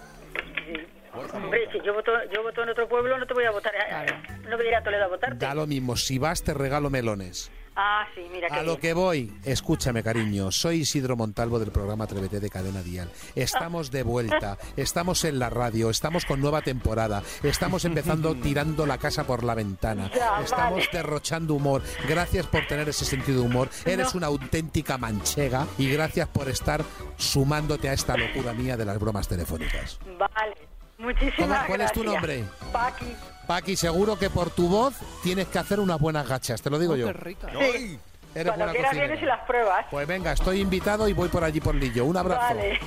Hombre, 1.33 1.67
si 1.71 1.79
yo 1.85 1.93
voto, 1.93 2.11
yo 2.33 2.43
voto 2.43 2.63
en 2.63 2.69
otro 2.69 2.87
pueblo, 2.87 3.17
no 3.17 3.25
te 3.25 3.33
voy 3.33 3.45
a 3.45 3.51
votar. 3.51 3.73
eh, 3.75 4.05
No 4.49 4.57
voy 4.57 4.65
a 4.67 4.69
ir 4.69 4.75
a 4.75 4.83
Toledo 4.83 5.05
a 5.05 5.07
votarte. 5.07 5.45
Da 5.45 5.53
lo 5.53 5.65
mismo, 5.67 5.95
si 5.95 6.17
vas 6.19 6.43
te 6.43 6.53
regalo 6.53 6.89
melones. 6.89 7.51
Ah, 7.81 8.05
sí, 8.13 8.21
mira 8.29 8.49
que 8.49 8.55
A 8.55 8.63
lo 8.63 8.77
que 8.77 8.93
voy, 8.93 9.31
escúchame 9.45 10.03
cariño, 10.03 10.51
soy 10.51 10.81
Isidro 10.81 11.15
Montalvo 11.15 11.59
del 11.59 11.71
programa 11.71 12.03
Atrévete 12.03 12.41
de 12.41 12.49
Cadena 12.49 12.81
Dial. 12.83 13.09
Estamos 13.35 13.89
de 13.89 14.03
vuelta, 14.03 14.57
estamos 14.75 15.23
en 15.23 15.39
la 15.39 15.49
radio, 15.49 15.89
estamos 15.89 16.25
con 16.25 16.41
nueva 16.41 16.61
temporada, 16.61 17.23
estamos 17.41 17.85
empezando 17.85 18.35
tirando 18.41 18.85
la 18.85 18.97
casa 18.97 19.25
por 19.25 19.43
la 19.45 19.55
ventana, 19.55 20.11
Ya, 20.13 20.41
estamos 20.41 20.79
vale. 20.87 20.89
derrochando 20.91 21.53
humor. 21.53 21.81
Gracias 22.07 22.47
por 22.47 22.67
tener 22.67 22.89
ese 22.89 23.05
sentido 23.05 23.41
de 23.41 23.47
humor, 23.47 23.69
eres 23.85 24.13
una 24.13 24.27
auténtica 24.27 24.97
manchega 24.97 25.65
y 25.77 25.89
gracias 25.89 26.27
por 26.27 26.49
estar 26.49 26.83
sumándote 27.15 27.87
a 27.87 27.93
esta 27.93 28.17
locura 28.17 28.51
mía 28.51 28.75
de 28.75 28.83
las 28.85 28.99
bromas 28.99 29.29
telefónicas. 29.29 29.99
Vale. 30.17 30.55
Muchísimas 30.99 31.57
¿Cómo- 31.59 31.67
cuál 31.67 31.81
es 31.81 31.91
tu 31.91 32.01
gracias. 32.01 32.05
nombre? 32.21 32.43
Paqui. 32.71 33.15
Paqui, 33.47 33.75
seguro 33.75 34.19
que 34.19 34.29
por 34.29 34.51
tu 34.51 34.67
voz 34.67 34.93
tienes 35.23 35.47
que 35.47 35.57
hacer 35.57 35.79
unas 35.79 35.99
buenas 35.99 36.27
gachas, 36.27 36.61
te 36.61 36.69
lo 36.69 36.77
digo 36.77 36.93
Oh, 36.93 36.97
yo. 36.97 37.07
qué 37.07 37.13
rica. 37.13 37.47
¡Ay! 37.59 37.99
Eres 38.35 38.53
Cuando 38.53 38.65
buena 38.65 38.71
quieras 38.73 38.91
vienes 38.93 39.21
y 39.23 39.25
las 39.25 39.39
pruebas. 39.47 39.85
Pues 39.89 40.05
venga, 40.07 40.31
estoy 40.33 40.61
invitado 40.61 41.07
y 41.07 41.13
voy 41.13 41.29
por 41.29 41.43
allí 41.43 41.59
por 41.59 41.73
Lillo. 41.73 42.05
Un 42.05 42.15
abrazo. 42.15 42.41
Vale. 42.55 42.79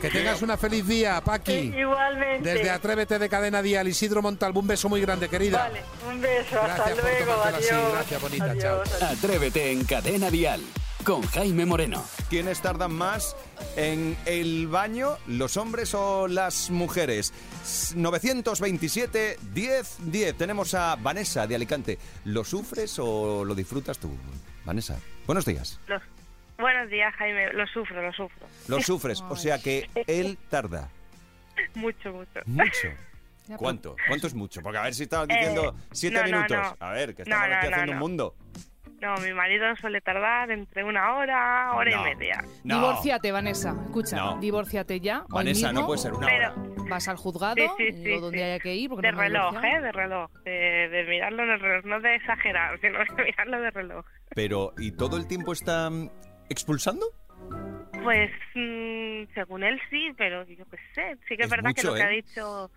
Que 0.00 0.10
tengas 0.10 0.42
una 0.42 0.56
feliz 0.58 0.86
día, 0.86 1.20
Paqui. 1.22 1.52
Igualmente. 1.76 2.48
Desde 2.54 2.70
Atrévete 2.70 3.18
de 3.18 3.28
Cadena 3.28 3.62
Dial, 3.62 3.86
Isidro 3.88 4.20
Montalvo, 4.20 4.60
un 4.60 4.66
beso 4.66 4.88
muy 4.90 5.00
grande, 5.00 5.28
querida. 5.28 5.58
Vale, 5.58 5.82
un 6.08 6.20
beso, 6.20 6.60
hasta 6.60 6.74
Gracias 6.76 6.98
por 6.98 7.04
luego, 7.10 7.32
tomártelo 7.32 7.56
así, 7.58 7.68
adiós. 7.74 7.92
gracias, 7.92 8.22
bonita, 8.22 8.44
Adiós, 8.44 8.62
chao. 8.62 8.80
adiós. 8.82 9.02
Atrévete 9.02 9.72
en 9.72 9.84
Cadena 9.84 10.30
Dial 10.30 10.60
con 11.04 11.22
Jaime 11.22 11.64
Moreno. 11.66 12.04
¿Quiénes 12.28 12.60
tardan 12.60 12.92
más 12.92 13.36
en 13.76 14.16
el 14.26 14.66
baño, 14.68 15.16
los 15.26 15.56
hombres 15.56 15.94
o 15.94 16.28
las 16.28 16.70
mujeres? 16.70 17.32
S- 17.62 17.94
927 17.96 19.38
10 19.52 19.96
10. 20.10 20.36
Tenemos 20.36 20.74
a 20.74 20.96
Vanessa 20.96 21.46
de 21.46 21.54
Alicante. 21.54 21.98
¿Lo 22.24 22.44
sufres 22.44 22.98
o 22.98 23.44
lo 23.44 23.54
disfrutas 23.54 23.98
tú, 23.98 24.10
Vanessa? 24.64 24.98
Buenos 25.26 25.44
días. 25.44 25.78
Los- 25.86 26.02
Buenos 26.58 26.90
días, 26.90 27.14
Jaime. 27.14 27.52
Lo 27.54 27.66
sufro, 27.68 28.02
lo 28.02 28.12
sufro. 28.12 28.46
Lo 28.68 28.82
sufres, 28.82 29.22
o 29.26 29.34
sea 29.36 29.58
que 29.58 29.88
él 30.06 30.36
tarda 30.50 30.90
Mucho, 31.74 32.12
mucho. 32.12 32.40
mucho. 32.44 32.88
¿Cuánto? 33.56 33.96
¿Cuánto 34.06 34.26
es 34.26 34.34
mucho? 34.34 34.60
Porque 34.60 34.76
a 34.78 34.82
ver 34.82 34.94
si 34.94 35.04
diciendo 35.06 35.74
Eh, 35.76 35.82
siete 35.92 36.16
no, 36.16 36.22
no, 36.22 36.26
minutos. 36.36 36.76
no. 36.78 36.86
A 36.86 36.92
ver, 36.92 37.14
que 37.14 37.22
estamos 37.22 37.48
aquí 37.56 37.66
haciendo 37.66 37.92
un 37.92 37.98
mundo. 37.98 38.34
No, 39.00 39.14
mi 39.16 39.32
marido 39.32 39.74
suele 39.76 40.00
tardar 40.00 40.50
entre 40.50 40.84
una 40.84 41.14
hora, 41.16 41.72
hora 41.74 41.90
No. 41.96 42.00
y 42.06 42.14
media. 42.14 42.44
No. 42.64 42.74
Divórciate, 42.76 43.32
Vanessa. 43.32 43.74
Escucha, 43.86 44.16
No. 44.16 44.38
divórciate 44.38 45.00
ya. 45.00 45.20
hoy 45.20 45.26
Vanessa, 45.30 45.68
mismo. 45.68 45.80
no 45.80 45.86
puede 45.86 45.98
ser 46.00 46.12
una 46.12 46.26
Pero, 46.26 46.52
hora. 46.52 46.84
Vas 46.90 47.08
al 47.08 47.16
juzgado 47.16 47.54
Sí, 47.78 47.92
sí, 47.92 48.02
sí, 48.04 48.12
o 48.14 48.20
donde 48.20 48.38
sí. 48.38 48.44
haya 48.44 48.58
que 48.58 48.74
ir. 48.74 48.90
Porque 48.90 49.06
de 49.06 49.12
reloj. 49.12 49.54
¿eh? 49.64 49.80
De 49.80 49.92
reloj. 49.92 50.30
De, 50.44 50.50
de 50.90 51.04
mirarlo 51.08 51.44
en 51.44 51.50
el 51.50 51.60
reloj. 51.60 51.84
No 51.86 52.00
de 52.00 52.14
exagerar, 52.16 52.78
sino 52.80 52.98
de 52.98 53.24
mirarlo 53.24 53.60
de 53.60 53.70
reloj. 53.70 54.04
Pero, 54.34 54.72
¿y 54.78 54.92
todo 54.92 55.16
el 55.16 55.26
tiempo 55.26 55.52
está 55.52 55.88
mm, 55.88 56.10
expulsando? 56.50 57.06
Pues, 58.02 58.30
mm, 58.54 59.32
según 59.34 59.62
él 59.62 59.80
sí, 59.90 60.10
pero 60.16 60.44
yo 60.44 60.64
qué 60.70 60.76
sé. 60.94 61.16
Sí 61.28 61.36
que 61.36 61.44
es, 61.44 61.46
Es 61.46 61.50
verdad 61.50 61.72
que 61.74 61.82
lo 61.82 61.94
que 61.94 62.02
ha 62.02 62.10
¿eh? 62.12 62.16
dicho 62.16 62.70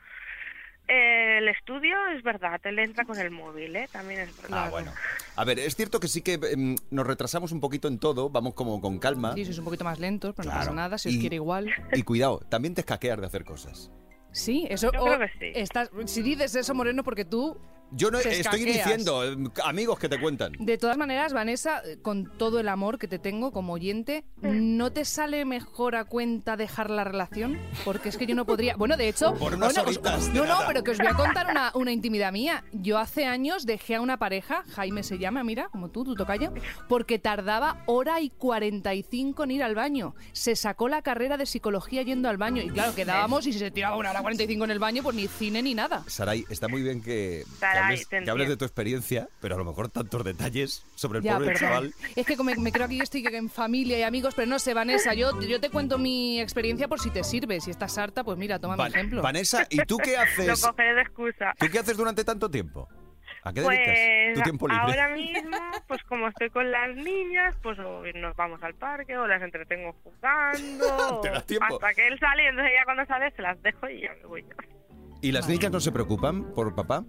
eh, 0.87 1.37
el 1.39 1.47
estudio 1.47 1.95
es 2.15 2.23
verdad. 2.23 2.59
Él 2.63 2.79
entra 2.79 3.05
con 3.05 3.17
el 3.17 3.31
móvil, 3.31 3.75
¿eh? 3.75 3.87
También 3.91 4.21
es 4.21 4.41
verdad. 4.41 4.65
Ah, 4.65 4.69
bueno. 4.69 4.91
A 5.35 5.45
ver, 5.45 5.59
es 5.59 5.75
cierto 5.75 5.99
que 5.99 6.07
sí 6.07 6.21
que 6.21 6.39
em, 6.51 6.75
nos 6.91 7.07
retrasamos 7.07 7.51
un 7.51 7.59
poquito 7.59 7.87
en 7.87 7.99
todo, 7.99 8.29
vamos 8.29 8.53
como 8.53 8.79
con 8.81 8.99
calma. 8.99 9.33
Sí, 9.33 9.45
sois 9.45 9.57
un 9.59 9.65
poquito 9.65 9.83
más 9.83 9.99
lentos, 9.99 10.33
pero 10.35 10.49
no 10.49 10.55
pasa 10.55 10.73
nada. 10.73 10.97
Si 10.97 11.09
os 11.09 11.17
quiere 11.17 11.37
igual. 11.37 11.69
Y 11.93 12.03
cuidado, 12.03 12.39
también 12.49 12.73
te 12.75 12.81
escaqueas 12.81 13.19
de 13.19 13.25
hacer 13.25 13.45
cosas. 13.45 13.91
Sí, 14.31 14.67
eso. 14.69 14.91
Yo 14.91 15.03
creo 15.03 15.19
que 15.19 15.29
sí. 15.39 15.51
estás, 15.59 15.89
si 16.05 16.21
dices 16.21 16.55
eso, 16.55 16.73
Moreno, 16.73 17.03
porque 17.03 17.25
tú. 17.25 17.57
Yo 17.95 18.11
no 18.11 18.17
estoy 18.17 18.33
escaqueas. 18.35 18.85
diciendo, 18.85 19.23
em, 19.23 19.49
amigos 19.63 19.99
que 19.99 20.09
te 20.09 20.19
cuentan. 20.19 20.53
De 20.59 20.77
todas 20.77 20.97
maneras, 20.97 21.33
Vanessa, 21.33 21.81
eh, 21.85 21.97
con 22.01 22.25
todo 22.37 22.59
el 22.59 22.67
amor 22.69 22.97
que 22.97 23.07
te 23.07 23.19
tengo 23.19 23.51
como 23.51 23.73
oyente, 23.73 24.23
¿no 24.41 24.91
te 24.91 25.05
sale 25.05 25.45
mejor 25.45 25.95
a 25.95 26.05
cuenta 26.05 26.57
dejar 26.57 26.89
la 26.89 27.03
relación? 27.03 27.59
Porque 27.85 28.09
es 28.09 28.17
que 28.17 28.25
yo 28.25 28.35
no 28.35 28.45
podría. 28.45 28.75
Bueno, 28.75 28.97
de 28.97 29.09
hecho. 29.09 29.33
Por 29.35 29.55
unas 29.55 29.73
bueno, 29.73 29.81
os- 29.89 29.97
horitas 29.97 30.27
de 30.27 30.39
no, 30.39 30.45
no, 30.45 30.53
nada. 30.53 30.67
pero 30.67 30.83
que 30.83 30.91
os 30.91 30.97
voy 30.97 31.07
a 31.07 31.13
contar 31.13 31.47
una, 31.49 31.71
una 31.75 31.91
intimidad 31.91 32.31
mía. 32.31 32.63
Yo 32.71 32.97
hace 32.97 33.25
años 33.25 33.65
dejé 33.65 33.95
a 33.95 34.01
una 34.01 34.17
pareja, 34.17 34.63
Jaime 34.75 35.03
se 35.03 35.17
llama, 35.19 35.43
mira, 35.43 35.69
como 35.69 35.89
tú, 35.89 36.03
tu 36.03 36.15
tocayo, 36.15 36.53
porque 36.89 37.19
tardaba 37.19 37.83
hora 37.85 38.21
y 38.21 38.29
45 38.29 39.43
en 39.43 39.51
ir 39.51 39.63
al 39.63 39.75
baño. 39.75 40.15
Se 40.31 40.55
sacó 40.55 40.87
la 40.89 41.01
carrera 41.01 41.37
de 41.37 41.45
psicología 41.45 42.01
yendo 42.03 42.29
al 42.29 42.37
baño. 42.37 42.61
Y 42.61 42.69
claro, 42.69 42.95
quedábamos 42.95 43.45
y 43.47 43.53
si 43.53 43.59
se 43.59 43.71
tiraba 43.71 43.97
una 43.97 44.11
hora 44.11 44.21
45 44.21 44.65
en 44.65 44.71
el 44.71 44.79
baño, 44.79 45.03
pues 45.03 45.15
ni 45.15 45.27
cine 45.27 45.61
ni 45.61 45.73
nada. 45.73 46.03
Saray, 46.07 46.45
está 46.49 46.67
muy 46.67 46.81
bien 46.81 47.01
que, 47.01 47.43
que 47.59 47.65
Saray, 47.83 48.29
hables, 48.29 48.45
que 48.45 48.49
de 48.51 48.57
tu 48.57 48.65
experiencia, 48.65 49.27
pero 49.41 49.55
a 49.55 49.57
lo 49.57 49.65
mejor 49.65 49.89
tantos 49.89 50.23
detalles 50.23 50.85
sobre 50.95 51.19
el 51.19 51.25
Ya, 51.25 51.33
pobre 51.35 51.47
perdón. 51.53 51.61
chaval. 51.69 51.93
Es 52.15 52.25
que 52.25 52.35
me, 52.43 52.55
me 52.55 52.71
creo 52.71 52.87
que 52.87 52.97
yo 52.97 53.03
estoy 53.03 53.25
en 53.27 53.49
familia 53.49 53.97
y 53.99 54.03
amigos, 54.03 54.33
pero 54.35 54.47
no 54.47 54.59
sé, 54.59 54.73
Vanessa, 54.73 55.13
yo, 55.13 55.39
yo 55.41 55.59
te 55.59 55.69
cuento 55.69 55.97
mi 55.97 56.39
experiencia 56.39 56.87
por 56.87 56.99
si 56.99 57.09
te 57.09 57.23
sirve. 57.23 57.59
Si 57.61 57.71
estás 57.71 57.97
harta, 57.97 58.23
pues 58.23 58.37
mira, 58.37 58.59
toma 58.59 58.75
Van- 58.75 58.91
mi 58.91 58.97
ejemplo. 58.97 59.21
Vanessa, 59.21 59.65
¿y 59.69 59.77
tú 59.85 59.97
qué 59.97 60.13
Lo 60.15 60.21
haces? 60.21 60.61
cogeré 60.65 60.93
de 60.95 61.01
excusa. 61.01 61.53
¿Tú 61.59 61.67
qué 61.71 61.79
haces 61.79 61.97
durante 61.97 62.23
tanto 62.23 62.49
tiempo? 62.49 62.87
¿A 63.45 63.51
qué 63.51 63.61
Pues 63.61 63.77
dedicas 63.77 64.35
tu 64.35 64.41
tiempo 64.43 64.67
libre? 64.69 64.81
ahora 65.01 65.09
mismo, 65.15 65.57
pues 65.87 66.01
como 66.03 66.29
estoy 66.29 66.49
con 66.49 66.71
las 66.71 66.95
niñas, 66.95 67.53
pues 67.61 67.77
o 67.79 68.01
nos 68.15 68.35
vamos 68.37 68.63
al 68.63 68.73
parque 68.75 69.17
o 69.17 69.27
las 69.27 69.41
entretengo 69.41 69.93
jugando. 70.03 71.19
Te 71.21 71.29
das 71.29 71.45
tiempo. 71.45 71.65
Hasta 71.75 71.93
que 71.93 72.07
él 72.07 72.17
sale 72.19 72.43
y 72.43 72.47
entonces 72.47 72.73
ya 72.77 72.85
cuando 72.85 73.05
sale 73.05 73.31
se 73.35 73.41
las 73.41 73.61
dejo 73.61 73.89
y 73.89 74.01
ya 74.01 74.13
me 74.21 74.25
voy. 74.27 74.45
¿Y 75.21 75.31
las 75.31 75.47
niñas 75.49 75.71
no 75.71 75.79
se 75.81 75.91
preocupan 75.91 76.53
por 76.53 76.73
papá? 76.75 77.03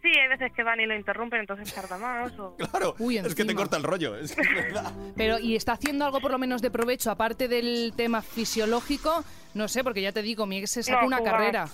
Sí, 0.00 0.08
hay 0.16 0.28
veces 0.28 0.52
que 0.54 0.62
van 0.62 0.78
y 0.80 0.86
lo 0.86 0.94
interrumpen, 0.94 1.40
entonces 1.40 1.74
tarda 1.74 1.98
más. 1.98 2.32
O... 2.38 2.56
Claro, 2.70 2.94
Uy, 2.98 3.18
es 3.18 3.26
que 3.28 3.34
te 3.34 3.42
encima. 3.42 3.60
corta 3.60 3.76
el 3.76 3.82
rollo. 3.82 4.16
Es 4.16 4.34
que 4.34 4.42
es 4.42 4.54
verdad. 4.54 4.92
Pero, 5.16 5.38
¿y 5.40 5.56
está 5.56 5.72
haciendo 5.72 6.04
algo 6.04 6.20
por 6.20 6.30
lo 6.30 6.38
menos 6.38 6.62
de 6.62 6.70
provecho, 6.70 7.10
aparte 7.10 7.48
del 7.48 7.92
tema 7.96 8.22
fisiológico? 8.22 9.24
No 9.54 9.66
sé, 9.68 9.82
porque 9.82 10.00
ya 10.02 10.12
te 10.12 10.22
digo, 10.22 10.46
mi 10.46 10.58
ex 10.58 10.70
se 10.70 10.82
sacó 10.82 11.00
No, 11.02 11.06
una 11.08 11.18
jugar. 11.18 11.32
carrera. 11.34 11.68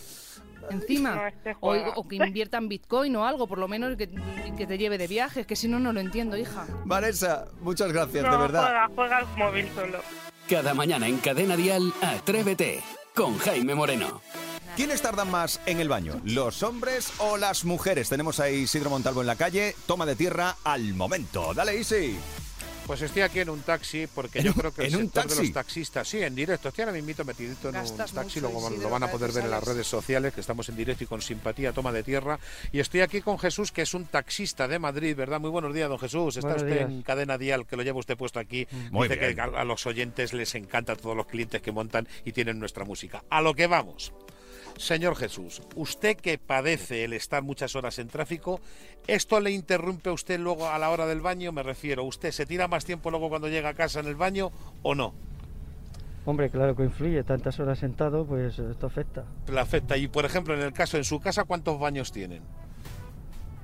Encima. 0.70 1.14
No, 1.16 1.26
este 1.26 1.56
o, 1.60 1.74
o 1.96 2.08
que 2.08 2.16
invierta 2.16 2.56
en 2.56 2.68
Bitcoin 2.70 3.14
o 3.16 3.26
algo, 3.26 3.46
por 3.46 3.58
lo 3.58 3.68
menos 3.68 3.96
que, 3.98 4.08
que 4.56 4.66
te 4.66 4.78
lleve 4.78 4.96
de 4.96 5.06
viajes, 5.06 5.46
que 5.46 5.56
si 5.56 5.68
no, 5.68 5.78
no 5.78 5.92
lo 5.92 6.00
entiendo, 6.00 6.38
hija. 6.38 6.66
Vanessa, 6.86 7.44
muchas 7.60 7.92
gracias, 7.92 8.24
no, 8.24 8.32
de 8.32 8.38
verdad. 8.38 8.62
juega, 8.62 8.88
juega 8.94 9.16
al 9.18 9.26
móvil 9.36 9.68
solo. 9.74 9.98
Cada 10.48 10.72
mañana 10.72 11.06
en 11.06 11.18
Cadena 11.18 11.54
Dial, 11.56 11.92
Atrévete 12.00 12.80
con 13.14 13.36
Jaime 13.36 13.74
Moreno. 13.74 14.22
¿Quiénes 14.76 15.02
tardan 15.02 15.30
más 15.30 15.60
en 15.66 15.78
el 15.80 15.88
baño? 15.88 16.20
¿Los 16.24 16.62
hombres 16.64 17.12
o 17.18 17.36
las 17.36 17.64
mujeres? 17.64 18.08
Tenemos 18.08 18.40
ahí 18.40 18.62
Isidro 18.62 18.90
Montalvo 18.90 19.20
en 19.20 19.28
la 19.28 19.36
calle. 19.36 19.76
Toma 19.86 20.04
de 20.04 20.16
tierra 20.16 20.56
al 20.64 20.94
momento. 20.94 21.54
Dale, 21.54 21.76
Isi. 21.78 22.16
Pues 22.84 23.00
estoy 23.00 23.22
aquí 23.22 23.38
en 23.40 23.48
un 23.48 23.60
taxi 23.60 24.06
porque 24.08 24.40
¿En 24.40 24.46
yo 24.46 24.50
un- 24.50 24.58
creo 24.58 24.74
que 24.74 24.82
el 24.82 24.88
en 24.92 24.96
un 24.96 25.02
sector 25.04 25.22
de 25.22 25.28
taxi? 25.28 25.42
los 25.44 25.52
taxistas, 25.54 26.06
sí, 26.08 26.22
en 26.22 26.34
directo, 26.34 26.68
estoy 26.68 26.82
ahora 26.84 27.00
mismo 27.00 27.24
metidito 27.24 27.68
en 27.68 27.74
Gastas 27.76 28.10
un 28.10 28.16
taxi, 28.16 28.40
luego 28.40 28.68
lo 28.68 28.90
van 28.90 29.02
a 29.04 29.10
poder 29.10 29.32
ver 29.32 29.44
en 29.44 29.50
las 29.52 29.64
redes 29.64 29.86
sociales, 29.86 30.34
que 30.34 30.42
estamos 30.42 30.68
en 30.68 30.76
directo 30.76 31.02
y 31.04 31.06
con 31.06 31.22
simpatía, 31.22 31.72
toma 31.72 31.92
de 31.92 32.02
tierra. 32.02 32.38
Y 32.72 32.80
estoy 32.80 33.00
aquí 33.00 33.22
con 33.22 33.38
Jesús, 33.38 33.72
que 33.72 33.80
es 33.82 33.94
un 33.94 34.04
taxista 34.04 34.68
de 34.68 34.78
Madrid, 34.78 35.16
¿verdad? 35.16 35.40
Muy 35.40 35.48
buenos 35.48 35.72
días, 35.72 35.88
don 35.88 35.98
Jesús. 35.98 36.36
Está 36.36 36.48
Buenos 36.48 36.62
usted 36.64 36.76
días. 36.76 36.90
en 36.90 37.02
cadena 37.02 37.38
dial, 37.38 37.64
que 37.66 37.76
lo 37.76 37.82
lleva 37.84 38.00
usted 38.00 38.18
puesto 38.18 38.38
aquí. 38.38 38.66
Muy 38.90 39.08
Dice 39.08 39.18
bien. 39.18 39.34
que 39.36 39.40
a, 39.40 39.44
a 39.44 39.64
los 39.64 39.86
oyentes 39.86 40.34
les 40.34 40.54
encanta 40.54 40.92
a 40.92 40.96
todos 40.96 41.16
los 41.16 41.24
clientes 41.26 41.62
que 41.62 41.72
montan 41.72 42.06
y 42.26 42.32
tienen 42.32 42.58
nuestra 42.58 42.84
música. 42.84 43.24
A 43.30 43.40
lo 43.40 43.54
que 43.54 43.66
vamos. 43.66 44.12
Señor 44.76 45.16
Jesús, 45.16 45.62
usted 45.76 46.16
que 46.16 46.38
padece 46.38 47.04
el 47.04 47.12
estar 47.12 47.42
muchas 47.42 47.76
horas 47.76 47.98
en 47.98 48.08
tráfico, 48.08 48.60
¿esto 49.06 49.40
le 49.40 49.50
interrumpe 49.50 50.10
a 50.10 50.12
usted 50.12 50.38
luego 50.38 50.68
a 50.68 50.78
la 50.78 50.90
hora 50.90 51.06
del 51.06 51.20
baño? 51.20 51.52
Me 51.52 51.62
refiero, 51.62 52.04
¿usted 52.04 52.32
se 52.32 52.46
tira 52.46 52.68
más 52.68 52.84
tiempo 52.84 53.10
luego 53.10 53.28
cuando 53.28 53.48
llega 53.48 53.70
a 53.70 53.74
casa 53.74 54.00
en 54.00 54.06
el 54.06 54.16
baño 54.16 54.50
o 54.82 54.94
no? 54.94 55.14
Hombre, 56.26 56.48
claro 56.48 56.74
que 56.74 56.84
influye, 56.84 57.22
tantas 57.22 57.60
horas 57.60 57.78
sentado, 57.78 58.24
pues 58.24 58.58
esto 58.58 58.86
afecta. 58.86 59.24
Le 59.46 59.60
afecta. 59.60 59.96
Y 59.96 60.08
por 60.08 60.24
ejemplo, 60.24 60.54
en 60.54 60.60
el 60.60 60.72
caso, 60.72 60.96
en 60.96 61.04
su 61.04 61.20
casa, 61.20 61.44
¿cuántos 61.44 61.78
baños 61.78 62.12
tienen? 62.12 62.42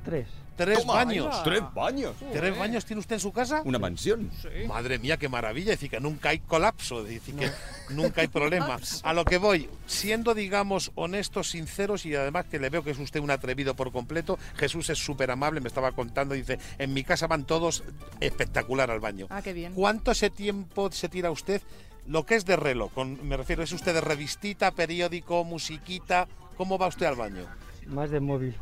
Tres. 0.05 0.29
¿Tres 0.65 0.79
Toma, 0.81 0.93
baños? 0.95 1.43
Tres 1.43 1.63
baños. 1.75 2.15
¿Tres 2.33 2.59
baños 2.59 2.85
tiene 2.85 3.01
usted 3.01 3.15
en 3.15 3.21
su 3.21 3.33
casa? 3.33 3.63
Una 3.65 3.79
mansión. 3.79 4.31
Madre 4.69 4.99
mía, 4.99 5.17
qué 5.17 5.29
maravilla. 5.29 5.71
Decir, 5.71 5.89
que 5.89 6.01
nunca 6.01 6.29
hay 6.29 6.41
colapso, 6.41 7.03
decir, 7.03 7.35
que 7.35 7.51
nunca 7.89 8.21
hay 8.21 8.27
problema. 8.41 8.79
A 9.03 9.15
lo 9.15 9.25
que 9.25 9.39
voy, 9.39 9.71
siendo, 9.87 10.35
digamos, 10.35 10.93
honestos, 10.97 11.51
sinceros 11.51 12.05
y 12.05 12.15
además 12.15 12.45
que 12.51 12.59
le 12.59 12.69
veo 12.69 12.85
que 12.85 12.91
es 12.91 12.99
usted 12.99 13.21
un 13.21 13.31
atrevido 13.31 13.75
por 13.75 13.91
completo, 13.91 14.39
Jesús 14.57 14.91
es 14.91 14.99
súper 14.99 15.31
amable, 15.31 15.61
me 15.61 15.69
estaba 15.69 15.93
contando, 15.93 16.35
dice, 16.35 16.59
en 16.79 16.93
mi 16.93 17.05
casa 17.05 17.27
van 17.27 17.45
todos 17.45 17.83
espectacular 18.21 18.91
al 18.91 19.01
baño. 19.01 19.27
Ah, 19.31 19.41
qué 19.43 19.53
bien. 19.55 19.73
¿Cuánto 19.75 20.11
ese 20.11 20.29
tiempo 20.29 20.93
se 20.93 21.09
tira 21.09 21.31
usted? 21.31 21.63
Lo 22.07 22.27
que 22.27 22.35
es 22.35 22.45
de 22.45 22.57
reloj, 22.57 22.93
con- 22.93 23.27
me 23.27 23.37
refiero, 23.37 23.63
¿es 23.63 23.73
usted 23.73 23.95
de 23.95 24.01
revistita, 24.01 24.73
periódico, 24.73 25.43
musiquita? 25.45 26.29
¿Cómo 26.57 26.77
va 26.77 26.87
usted 26.89 27.07
al 27.07 27.17
baño? 27.17 27.47
Más 27.87 28.11
de 28.11 28.21
móvil. 28.21 28.57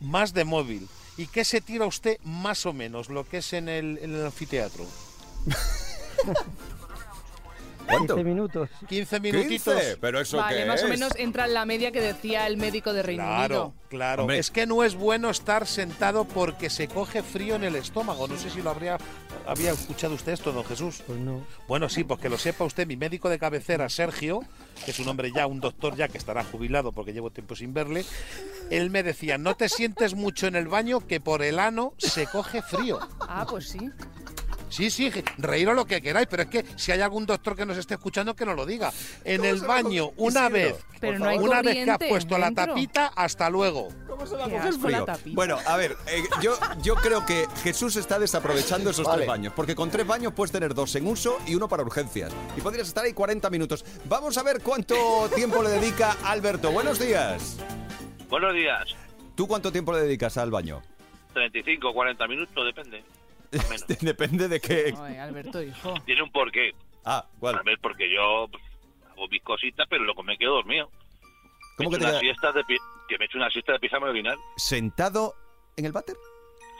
Más 0.00 0.34
de 0.34 0.44
móvil. 0.44 0.88
¿Y 1.18 1.26
qué 1.26 1.44
se 1.44 1.60
tira 1.60 1.84
usted 1.84 2.16
más 2.22 2.64
o 2.64 2.72
menos, 2.72 3.08
lo 3.08 3.28
que 3.28 3.38
es 3.38 3.52
en 3.52 3.68
el, 3.68 4.24
anfiteatro? 4.24 4.86
¿Cuánto? 7.88 8.14
15 8.16 8.24
minutos. 8.28 8.70
15 8.88 9.20
minutitos. 9.20 9.74
15. 9.74 9.96
Pero 10.00 10.20
eso 10.20 10.36
vale, 10.36 10.58
qué 10.58 10.66
más 10.66 10.82
o 10.82 10.88
menos 10.88 11.12
entra 11.16 11.46
en 11.46 11.54
la 11.54 11.64
media 11.64 11.90
que 11.92 12.00
decía 12.00 12.46
el 12.46 12.56
médico 12.56 12.92
de 12.92 13.02
Reino 13.02 13.24
Claro, 13.24 13.54
Unido. 13.66 13.74
claro. 13.88 14.22
Hombre. 14.22 14.38
Es 14.38 14.50
que 14.50 14.66
no 14.66 14.84
es 14.84 14.94
bueno 14.94 15.30
estar 15.30 15.66
sentado 15.66 16.24
porque 16.24 16.70
se 16.70 16.88
coge 16.88 17.22
frío 17.22 17.56
en 17.56 17.64
el 17.64 17.76
estómago. 17.76 18.28
No 18.28 18.36
sé 18.36 18.50
si 18.50 18.62
lo 18.62 18.70
habría 18.70 18.98
había 19.46 19.70
escuchado 19.72 20.14
usted 20.14 20.32
esto, 20.32 20.52
don 20.52 20.64
Jesús. 20.64 21.02
Pues 21.06 21.18
no. 21.18 21.44
Bueno, 21.66 21.88
sí, 21.88 22.04
pues 22.04 22.20
que 22.20 22.28
lo 22.28 22.36
sepa 22.36 22.64
usted, 22.64 22.86
mi 22.86 22.96
médico 22.96 23.28
de 23.30 23.38
cabecera, 23.38 23.88
Sergio, 23.88 24.40
que 24.84 24.90
es 24.90 24.98
un 24.98 25.08
hombre 25.08 25.32
ya, 25.34 25.46
un 25.46 25.60
doctor 25.60 25.96
ya 25.96 26.08
que 26.08 26.18
estará 26.18 26.44
jubilado 26.44 26.92
porque 26.92 27.12
llevo 27.14 27.30
tiempo 27.30 27.56
sin 27.56 27.72
verle, 27.72 28.04
él 28.70 28.90
me 28.90 29.02
decía, 29.02 29.38
no 29.38 29.56
te 29.56 29.68
sientes 29.70 30.14
mucho 30.14 30.46
en 30.46 30.56
el 30.56 30.68
baño 30.68 31.06
que 31.06 31.20
por 31.20 31.42
el 31.42 31.58
ano 31.58 31.94
se 31.96 32.26
coge 32.26 32.60
frío. 32.60 32.98
Ah, 33.20 33.46
pues 33.48 33.70
sí. 33.70 33.78
Sí, 34.68 34.90
sí, 34.90 35.10
reíros 35.38 35.74
lo 35.74 35.84
que 35.84 36.00
queráis, 36.00 36.26
pero 36.28 36.42
es 36.42 36.48
que 36.48 36.64
si 36.76 36.92
hay 36.92 37.00
algún 37.00 37.26
doctor 37.26 37.56
que 37.56 37.66
nos 37.66 37.76
esté 37.76 37.94
escuchando, 37.94 38.34
que 38.34 38.44
nos 38.44 38.56
lo 38.56 38.66
diga. 38.66 38.92
En 39.24 39.44
el 39.44 39.60
baño, 39.60 40.10
una 40.16 40.48
vez, 40.48 40.76
Pero 41.00 41.18
no 41.18 41.28
hay 41.28 41.38
una 41.38 41.62
vez 41.62 41.84
que 41.84 41.90
has 41.90 41.98
puesto 41.98 42.38
la 42.38 42.50
tapita, 42.52 43.12
hasta 43.14 43.50
luego. 43.50 43.88
¿Cómo 44.06 44.26
se 44.26 44.36
frío? 44.78 45.06
la. 45.06 45.18
Bueno, 45.26 45.58
a 45.66 45.76
ver, 45.76 45.96
eh, 46.06 46.22
yo, 46.42 46.58
yo 46.82 46.94
creo 46.96 47.24
que 47.24 47.46
Jesús 47.62 47.96
está 47.96 48.18
desaprovechando 48.18 48.90
esos 48.90 49.06
Vale. 49.06 49.18
tres 49.18 49.28
baños, 49.28 49.52
porque 49.54 49.74
con 49.74 49.90
tres 49.90 50.06
baños 50.06 50.32
puedes 50.34 50.52
tener 50.52 50.74
dos 50.74 50.94
en 50.96 51.06
uso 51.06 51.38
y 51.46 51.54
uno 51.54 51.68
para 51.68 51.82
urgencias. 51.82 52.32
Y 52.56 52.60
podrías 52.60 52.88
estar 52.88 53.04
ahí 53.04 53.12
40 53.12 53.48
minutos. 53.50 53.84
Vamos 54.06 54.36
a 54.38 54.42
ver 54.42 54.60
cuánto 54.62 55.28
tiempo 55.34 55.62
le 55.62 55.70
dedica 55.70 56.16
Alberto. 56.24 56.70
Buenos 56.70 56.98
días. 56.98 57.58
Buenos 58.28 58.54
días. 58.54 58.94
¿Tú 59.34 59.46
cuánto 59.46 59.70
tiempo 59.72 59.92
le 59.92 60.00
dedicas 60.00 60.36
al 60.36 60.50
baño? 60.50 60.82
35, 61.32 61.92
40 61.92 62.26
minutos, 62.26 62.66
depende. 62.66 63.04
Menos. 63.68 63.86
Depende 64.00 64.48
de 64.48 64.60
qué. 64.60 64.94
Ay, 65.00 65.16
Alberto, 65.16 65.62
hijo. 65.62 65.94
Tiene 66.04 66.22
un 66.22 66.30
porqué. 66.30 66.72
Ah, 67.04 67.26
¿cuál? 67.38 67.56
A 67.56 67.62
ver, 67.62 67.78
porque 67.80 68.12
yo 68.12 68.46
pues, 68.50 68.62
hago 69.10 69.28
mis 69.28 69.42
cositas, 69.42 69.86
pero 69.88 70.04
luego 70.04 70.22
me 70.22 70.36
quedo 70.36 70.54
dormido. 70.56 70.90
¿Cómo 71.76 71.90
me 71.90 71.96
que 71.96 72.04
te 72.04 72.10
una 72.10 72.20
queda- 72.20 72.20
siesta 72.20 72.52
de 72.52 72.64
pi- 72.64 72.76
que 73.08 73.18
me 73.18 73.24
echo 73.24 73.38
una 73.38 73.48
siesta 73.50 73.72
de 73.72 73.78
pijama 73.78 74.08
y 74.08 74.10
orinar. 74.10 74.36
¿Sentado 74.56 75.34
en 75.76 75.84
el 75.86 75.92
váter? 75.92 76.16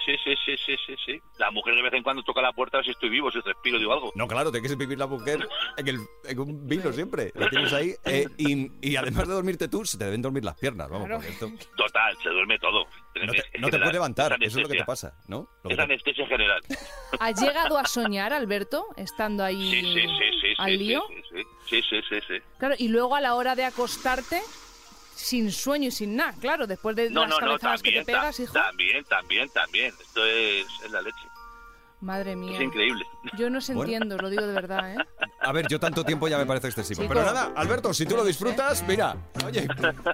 Sí, 0.09 0.17
sí, 0.25 0.35
sí, 0.47 0.57
sí, 0.65 0.75
sí, 0.87 0.95
sí. 1.05 1.21
La 1.39 1.51
mujer 1.51 1.75
de 1.75 1.83
vez 1.83 1.93
en 1.93 2.03
cuando 2.03 2.23
toca 2.23 2.41
la 2.41 2.51
puerta 2.53 2.79
a 2.79 2.81
ver 2.81 2.87
si 2.87 2.93
estoy 2.93 3.11
vivo, 3.11 3.31
si 3.31 3.41
respiro, 3.41 3.79
digo 3.79 3.93
algo. 3.93 4.11
No, 4.15 4.27
claro, 4.27 4.51
te 4.51 4.59
quieres 4.61 4.79
vivir 4.79 4.99
la 4.99 5.07
mujer 5.07 5.47
en, 5.77 5.87
el, 5.89 5.99
en 6.25 6.39
un 6.39 6.67
vino 6.67 6.91
siempre. 6.95 7.31
La 7.35 7.51
tienes 7.51 7.71
ahí. 7.75 7.93
eh, 8.07 8.27
y, 8.39 8.71
y 8.81 8.97
además 8.97 9.29
de 9.29 9.35
dormirte 9.35 9.69
tú, 9.69 9.85
se 9.85 9.99
te 9.99 10.07
deben 10.07 10.23
dormir 10.23 10.45
las 10.47 10.59
piernas. 10.59 10.89
Vamos, 10.89 11.09
Claro. 11.09 11.23
esto 11.23 11.53
Total, 11.77 12.17
se 12.23 12.31
duerme 12.31 12.59
todo. 12.59 12.85
no 13.17 13.33
te, 13.33 13.45
no 13.59 13.69
puedes 13.69 13.93
levantar. 13.93 14.33
es 14.41 14.49
Eso 14.49 14.59
es 14.61 14.63
lo 14.63 14.69
que 14.71 14.79
te 14.79 14.85
pasa, 14.87 15.13
¿no? 15.29 15.47
Lo 15.63 15.69
que 15.69 15.75
Es 15.75 15.77
te- 15.77 15.83
anestesia 15.83 16.27
general. 16.27 16.61
¿Has 17.21 17.39
llegado 17.43 17.77
a 17.77 17.85
soñar, 17.85 18.33
Alberto, 18.33 18.87
estando 18.97 19.45
ahí 19.45 19.71
Sí, 19.71 19.81
sí, 19.83 20.07
sí, 20.07 20.41
sí. 20.41 20.55
al 20.57 20.71
sí, 20.71 20.77
lío? 20.79 21.03
Sí, 21.09 21.23
sí, 21.31 21.43
sí, 21.69 21.83
sí, 21.91 22.01
sí, 22.09 22.17
sí. 22.29 22.35
Claro, 22.59 22.77
y 22.79 22.89
luego 22.89 23.15
a 23.15 23.21
la 23.21 23.35
hora 23.35 23.55
de 23.55 23.65
acostarte, 23.67 24.41
sin 25.19 25.51
sueño 25.51 25.89
y 25.89 25.91
sin 25.91 26.15
nada, 26.17 26.33
claro, 26.41 26.67
después 26.67 26.95
de 26.95 27.11
No, 27.11 27.27
las 27.27 27.41
no, 27.41 27.83
que 27.83 27.93
te 27.93 28.05
pegas, 28.05 28.39
hijo. 28.39 28.53
también, 28.53 29.05
también, 29.05 29.49
también. 29.51 29.93
Esto 30.01 30.25
es, 30.25 30.65
es 30.85 30.91
la 30.91 31.03
leche. 31.03 31.19
Madre 32.01 32.37
mía. 32.37 32.55
Es 32.57 32.63
increíble. 32.63 33.05
Yo 33.37 33.51
no 33.51 33.59
Bueno. 33.61 33.83
entiendo, 33.83 34.17
lo 34.17 34.31
digo 34.31 34.47
de 34.47 34.53
verdad, 34.53 34.93
¿eh? 34.93 34.97
A 35.41 35.53
ver, 35.53 35.67
yo 35.69 35.79
tanto 35.79 36.05
tiempo 36.05 36.29
ya 36.29 36.39
me 36.39 36.47
parece 36.47 36.69
excesivo. 36.69 37.03
Chico. 37.03 37.15
Pero 37.15 37.25
nada, 37.27 37.53
Alberto, 37.57 37.93
si 37.95 38.07
tú 38.07 38.17
lo 38.17 38.25
disfrutas, 38.25 38.83
mira, 38.87 39.17
oye, 39.47 39.67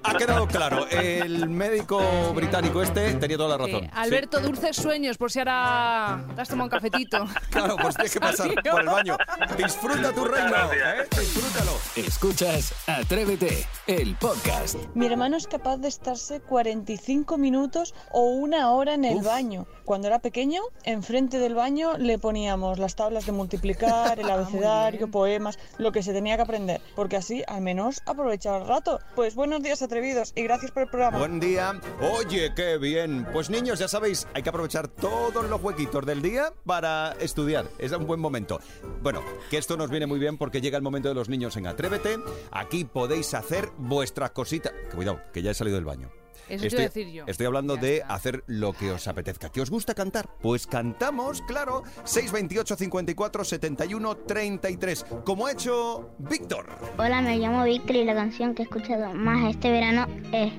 ha 0.03 0.15
quedado 0.17 0.47
claro. 0.47 0.87
El 0.89 1.49
médico 1.49 2.01
británico 2.35 2.83
este 2.83 3.15
tenía 3.15 3.37
toda 3.37 3.57
la 3.57 3.65
razón. 3.65 3.85
Eh, 3.85 3.91
Alberto, 3.95 4.41
dulces 4.41 4.77
sueños, 4.77 5.17
por 5.19 5.31
si 5.31 5.39
ahora 5.41 6.25
te 6.35 6.43
has 6.43 6.49
tomado 6.49 6.65
un 6.67 6.71
cafetito. 6.71 7.27
Sí, 7.27 7.35
claro, 7.51 7.77
pues 7.81 7.95
tienes 7.97 8.13
que 8.13 8.21
pasar 8.21 8.37
Salió. 8.49 8.73
por 8.73 8.81
el 8.81 8.87
baño. 8.87 9.17
Disfruta 9.57 10.13
tu 10.13 10.25
reino, 10.25 10.57
¿eh? 10.73 11.09
Disfrútalo. 11.19 11.73
Escuchas 11.97 12.75
Atrévete, 12.87 13.67
el 13.87 14.15
podcast. 14.17 14.77
Mi 14.95 15.07
hermano 15.07 15.37
es 15.37 15.47
capaz 15.47 15.79
de 15.79 15.89
estarse 15.89 16.41
45 16.41 17.39
minutos 17.39 17.95
o 18.13 18.23
una 18.31 18.71
hora 18.71 18.95
en 18.95 19.05
el 19.05 19.23
baño. 19.23 19.67
Cuando 19.85 20.09
era 20.09 20.19
pequeño, 20.19 20.61
enfrente 20.85 21.39
del 21.39 21.55
baño 21.55 21.97
le 21.99 22.19
poníamos 22.19 22.79
las 22.79 22.95
tablas 22.97 23.04
de 23.13 23.33
multiplicar, 23.33 24.19
el 24.19 24.25
Ah, 24.35 24.35
abecedario, 24.35 25.09
poemas, 25.11 25.59
lo 25.79 25.93
que 25.93 26.03
se 26.03 26.13
tenía 26.13 26.37
que 26.37 26.43
aprender, 26.43 26.81
porque 26.97 27.17
así 27.17 27.43
al 27.47 27.61
menos 27.61 28.01
aprovechaba 28.07 28.59
el 28.59 28.67
rato. 28.67 28.99
Pues 29.15 29.35
buenos 29.35 29.63
días 29.63 29.83
atrevidos 29.83 30.33
y 30.35 30.43
gracias 30.43 30.71
por 30.71 30.85
el 30.85 30.89
programa. 30.89 31.19
Buen 31.19 31.39
día. 31.39 31.81
Oye, 32.01 32.53
qué 32.55 32.79
bien. 32.79 33.27
Pues 33.33 33.51
niños, 33.51 33.79
ya 33.79 33.89
sabéis, 33.89 34.27
hay 34.35 34.43
que 34.43 34.49
aprovechar 34.49 34.89
todos 34.89 35.45
los 35.49 35.63
huequitos 35.63 36.07
del 36.07 36.23
día 36.23 36.53
para 36.65 37.13
estudiar. 37.21 37.67
Es 37.79 37.93
un 37.93 38.07
buen 38.07 38.21
momento. 38.21 38.61
Bueno, 39.03 39.23
que 39.51 39.59
esto 39.59 39.77
nos 39.77 39.91
viene 39.91 40.07
muy 40.07 40.19
bien 40.19 40.39
porque 40.39 40.61
llega 40.61 40.79
el 40.79 40.83
momento 40.83 41.09
de 41.09 41.15
los 41.15 41.29
niños 41.29 41.57
en 41.57 41.67
Atrévete. 41.67 42.19
Aquí 42.51 42.85
podéis 42.85 43.35
hacer 43.35 43.69
vuestras 43.77 44.31
cositas. 44.31 44.73
Que 44.91 44.97
Cuidado, 44.97 45.21
que 45.33 45.43
ya 45.43 45.51
he 45.51 45.55
salido 45.55 45.77
del 45.77 45.85
baño. 45.85 46.24
Eso 46.49 46.61
te 46.61 46.67
estoy, 46.67 46.71
iba 46.71 46.81
a 46.81 46.89
decir 46.89 47.09
yo. 47.09 47.25
estoy 47.27 47.47
hablando 47.47 47.77
de 47.77 48.03
hacer 48.07 48.45
lo 48.47 48.73
que 48.73 48.91
os 48.91 49.07
apetezca. 49.09 49.51
¿Que 49.51 49.61
os 49.61 49.71
gusta 49.71 49.95
cantar? 49.95 50.29
Pues 50.41 50.67
cantamos, 50.67 51.43
claro. 51.43 51.83
628 52.05 52.77
54 52.77 53.45
71 53.45 54.17
33. 54.17 55.07
Como 55.25 55.47
ha 55.47 55.53
hecho 55.53 56.11
Víctor. 56.19 56.67
Hola, 56.99 57.21
me 57.21 57.39
llamo 57.39 57.65
Víctor 57.65 57.97
y 57.97 58.05
la 58.05 58.15
canción 58.15 58.55
que 58.55 58.63
he 58.63 58.65
escuchado 58.65 59.15
más 59.15 59.51
este 59.51 59.71
verano 59.71 60.07
es 60.33 60.53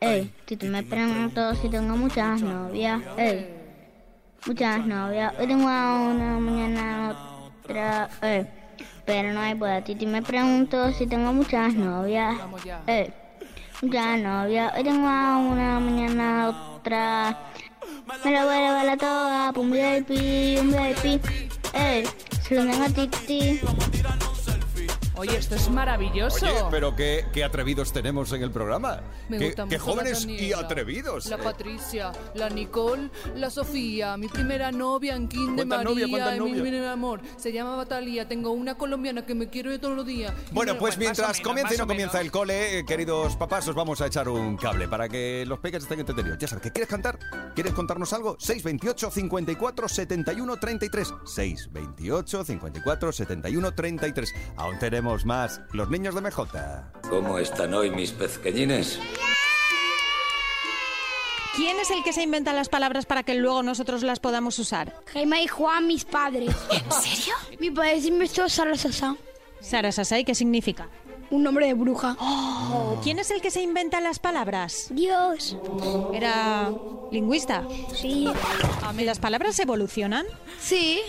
Ey, 0.00 0.32
si 0.46 0.56
tú 0.56 0.66
me 0.66 0.82
pregunto 0.82 1.54
si 1.54 1.68
tengo 1.68 1.96
muchas 1.96 2.42
novias, 2.42 3.00
ey, 3.16 3.48
muchas 4.46 4.86
novias, 4.86 5.34
hoy 5.38 5.46
tengo 5.46 5.68
a 5.68 6.00
una, 6.10 6.38
mañana 6.38 7.16
otra, 7.62 8.08
ey, 8.20 8.46
pero 9.06 9.32
no 9.32 9.40
hay 9.40 9.54
boda, 9.54 9.82
Titi 9.82 10.06
me 10.06 10.22
pregunto 10.22 10.92
si 10.92 11.06
tengo 11.06 11.32
muchas 11.32 11.74
novias, 11.74 12.36
ey, 12.86 13.12
muchas 13.82 14.20
novias, 14.20 14.72
hoy 14.76 14.84
tengo 14.84 14.98
una, 14.98 15.80
mañana 15.80 16.48
otra, 16.48 17.38
me 18.24 18.30
la 18.30 18.44
voy 18.44 18.54
a 18.54 18.58
llevar 18.58 18.86
la 18.86 18.96
toga, 18.96 19.52
un 19.56 19.70
VIP, 19.70 20.10
un 20.60 20.70
VIP, 20.70 21.24
ey, 21.74 22.04
se 22.42 22.54
lo 22.54 22.70
tengo 22.70 22.84
a 22.84 22.88
Titi. 22.88 23.60
Oye, 25.16 25.36
esto 25.36 25.54
es 25.54 25.70
maravilloso. 25.70 26.44
Oye, 26.44 26.64
pero 26.70 26.94
qué, 26.94 27.24
qué 27.32 27.42
atrevidos 27.42 27.92
tenemos 27.92 28.32
en 28.32 28.42
el 28.42 28.50
programa. 28.50 29.00
Me 29.28 29.38
qué, 29.38 29.46
gusta 29.46 29.62
qué 29.66 29.78
mucho 29.78 29.86
la 29.86 29.92
jóvenes 29.92 30.26
y 30.26 30.52
atrevidos. 30.52 31.26
La 31.26 31.36
Eh, 31.36 31.40
Patricia, 31.42 32.12
la 32.34 32.50
Nicole, 32.50 33.10
la 33.34 33.48
Sofía, 33.48 34.16
mi 34.18 34.28
primera 34.28 34.70
novia 34.72 35.14
en 35.16 35.26
Kinder 35.28 35.66
¿Cuántas 35.66 35.84
María, 35.84 36.36
y 36.36 36.40
mi 36.40 36.60
primer 36.60 36.84
amor. 36.86 37.22
Se 37.38 37.50
llama 37.50 37.82
Talía, 37.86 38.28
tengo 38.28 38.50
una 38.50 38.74
colombiana 38.76 39.24
que 39.24 39.34
me 39.34 39.48
quiero 39.48 39.70
de 39.70 39.78
todos 39.78 39.96
los 39.96 40.04
días. 40.04 40.34
Bueno, 40.52 40.76
pues 40.76 40.98
mientras 40.98 41.38
menos, 41.38 41.40
comienza 41.40 41.74
y 41.74 41.78
no 41.78 41.86
comienza 41.86 42.20
el 42.20 42.30
cole, 42.30 42.80
eh, 42.80 42.84
queridos 42.84 43.36
papás, 43.36 43.66
os 43.68 43.74
vamos 43.74 44.02
a 44.02 44.06
echar 44.06 44.28
un 44.28 44.56
cable 44.56 44.86
para 44.86 45.08
que 45.08 45.44
los 45.46 45.58
peques 45.60 45.84
estén 45.84 46.00
entretenidos. 46.00 46.38
Ya 46.38 46.48
sabes, 46.48 46.62
¿que 46.62 46.72
quieres 46.72 46.90
cantar? 46.90 47.18
¿Quieres 47.54 47.72
contarnos 47.72 48.12
algo? 48.12 48.36
628 48.38 49.10
54 49.10 49.88
71 49.88 50.56
33. 50.58 51.14
628 51.24 52.44
54 52.44 53.12
71 53.12 53.72
33. 53.72 54.34
Aún 54.56 54.78
tenemos 54.78 55.05
más. 55.24 55.60
Los 55.72 55.88
niños 55.90 56.14
de 56.14 56.20
MJ. 56.20 56.46
¿Cómo 57.08 57.38
están 57.38 57.74
hoy 57.74 57.90
mis 57.90 58.12
pezqueñines? 58.12 58.98
¿Quién 61.54 61.78
es 61.80 61.90
el 61.90 62.02
que 62.04 62.12
se 62.12 62.22
inventa 62.22 62.52
las 62.52 62.68
palabras 62.68 63.06
para 63.06 63.22
que 63.22 63.34
luego 63.34 63.62
nosotros 63.62 64.02
las 64.02 64.20
podamos 64.20 64.58
usar? 64.58 64.94
Jaime 65.12 65.42
y 65.42 65.46
Juan, 65.46 65.86
mis 65.86 66.04
padres. 66.04 66.54
¿En 66.70 66.92
serio? 66.92 67.34
Mi 67.58 67.70
padre 67.70 68.00
se 68.00 68.08
inventó 68.08 68.48
Sara 68.48 68.76
Sasa, 68.76 69.16
Sara 69.60 69.90
Sasai, 69.90 70.24
¿qué 70.24 70.34
significa? 70.34 70.88
un 71.30 71.42
nombre 71.42 71.66
de 71.66 71.74
bruja. 71.74 72.16
Oh, 72.20 73.00
¿Quién 73.02 73.18
es 73.18 73.30
el 73.30 73.40
que 73.40 73.50
se 73.50 73.62
inventa 73.62 74.00
las 74.00 74.18
palabras? 74.18 74.88
Dios. 74.90 75.56
¿Era 76.12 76.70
lingüista? 77.10 77.64
Sí. 77.94 78.28
¿Y 78.98 79.04
¿Las 79.04 79.18
palabras 79.18 79.58
evolucionan? 79.58 80.24
Sí. 80.60 81.00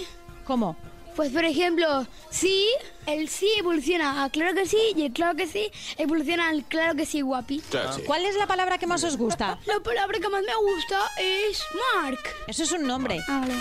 ¿Cómo? 0.45 0.75
Pues 1.17 1.31
por 1.31 1.43
ejemplo, 1.45 2.05
sí, 2.29 2.67
el 3.07 3.27
sí 3.27 3.49
evoluciona 3.57 4.23
a 4.23 4.29
claro 4.29 4.53
que 4.53 4.67
sí 4.67 4.77
y 4.95 5.07
el 5.07 5.11
claro 5.11 5.35
que 5.35 5.47
sí 5.47 5.71
evoluciona 5.97 6.49
al 6.49 6.63
claro 6.63 6.93
que 6.93 7.07
sí, 7.07 7.21
guapi. 7.21 7.63
¿Cuál 8.05 8.23
es 8.23 8.35
la 8.35 8.45
palabra 8.45 8.77
que 8.77 8.85
más 8.85 9.03
os 9.03 9.17
gusta? 9.17 9.57
La 9.65 9.79
palabra 9.79 10.19
que 10.19 10.29
más 10.29 10.43
me 10.43 10.55
gusta 10.55 10.99
es 11.19 11.63
Mark. 11.95 12.19
Eso 12.45 12.61
es 12.61 12.71
un 12.71 12.85
nombre. 12.85 13.19
Ah, 13.27 13.39
vale. 13.39 13.55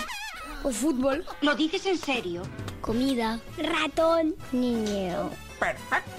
O 0.61 0.69
fútbol. 0.69 1.25
¿Lo 1.41 1.55
dices 1.55 1.83
en 1.87 1.97
serio? 1.97 2.43
Comida. 2.79 3.39
Ratón. 3.57 4.35
Niño. 4.51 5.31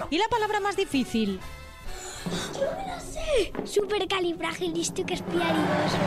¿Y 0.09 0.17
la 0.17 0.27
palabra 0.27 0.59
más 0.59 0.75
difícil? 0.75 1.39
No 2.25 2.99
sé. 2.99 3.53
Supercalifragilisticoespialidoso. 3.63 5.97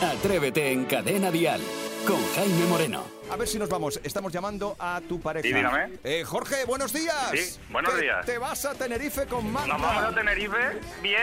Atrévete 0.00 0.72
en 0.72 0.86
Cadena 0.86 1.30
Dial 1.30 1.60
con 2.06 2.24
Jaime 2.34 2.66
Moreno. 2.66 3.04
A 3.30 3.36
ver 3.36 3.48
si 3.48 3.58
nos 3.58 3.68
vamos. 3.68 4.00
Estamos 4.02 4.32
llamando 4.32 4.76
a 4.78 5.00
tu 5.08 5.20
pareja. 5.20 5.46
Sí, 5.46 5.54
dígame. 5.54 5.98
Eh, 6.04 6.24
Jorge, 6.24 6.64
buenos 6.66 6.92
días. 6.92 7.30
Sí, 7.32 7.58
buenos 7.70 7.98
días. 8.00 8.26
Te 8.26 8.38
vas 8.38 8.64
a 8.64 8.74
Tenerife 8.74 9.26
con 9.26 9.50
Magda. 9.50 9.68
¿Nos 9.74 9.82
vamos 9.82 10.04
a 10.04 10.14
Tenerife? 10.14 10.80
¡Bien! 11.02 11.18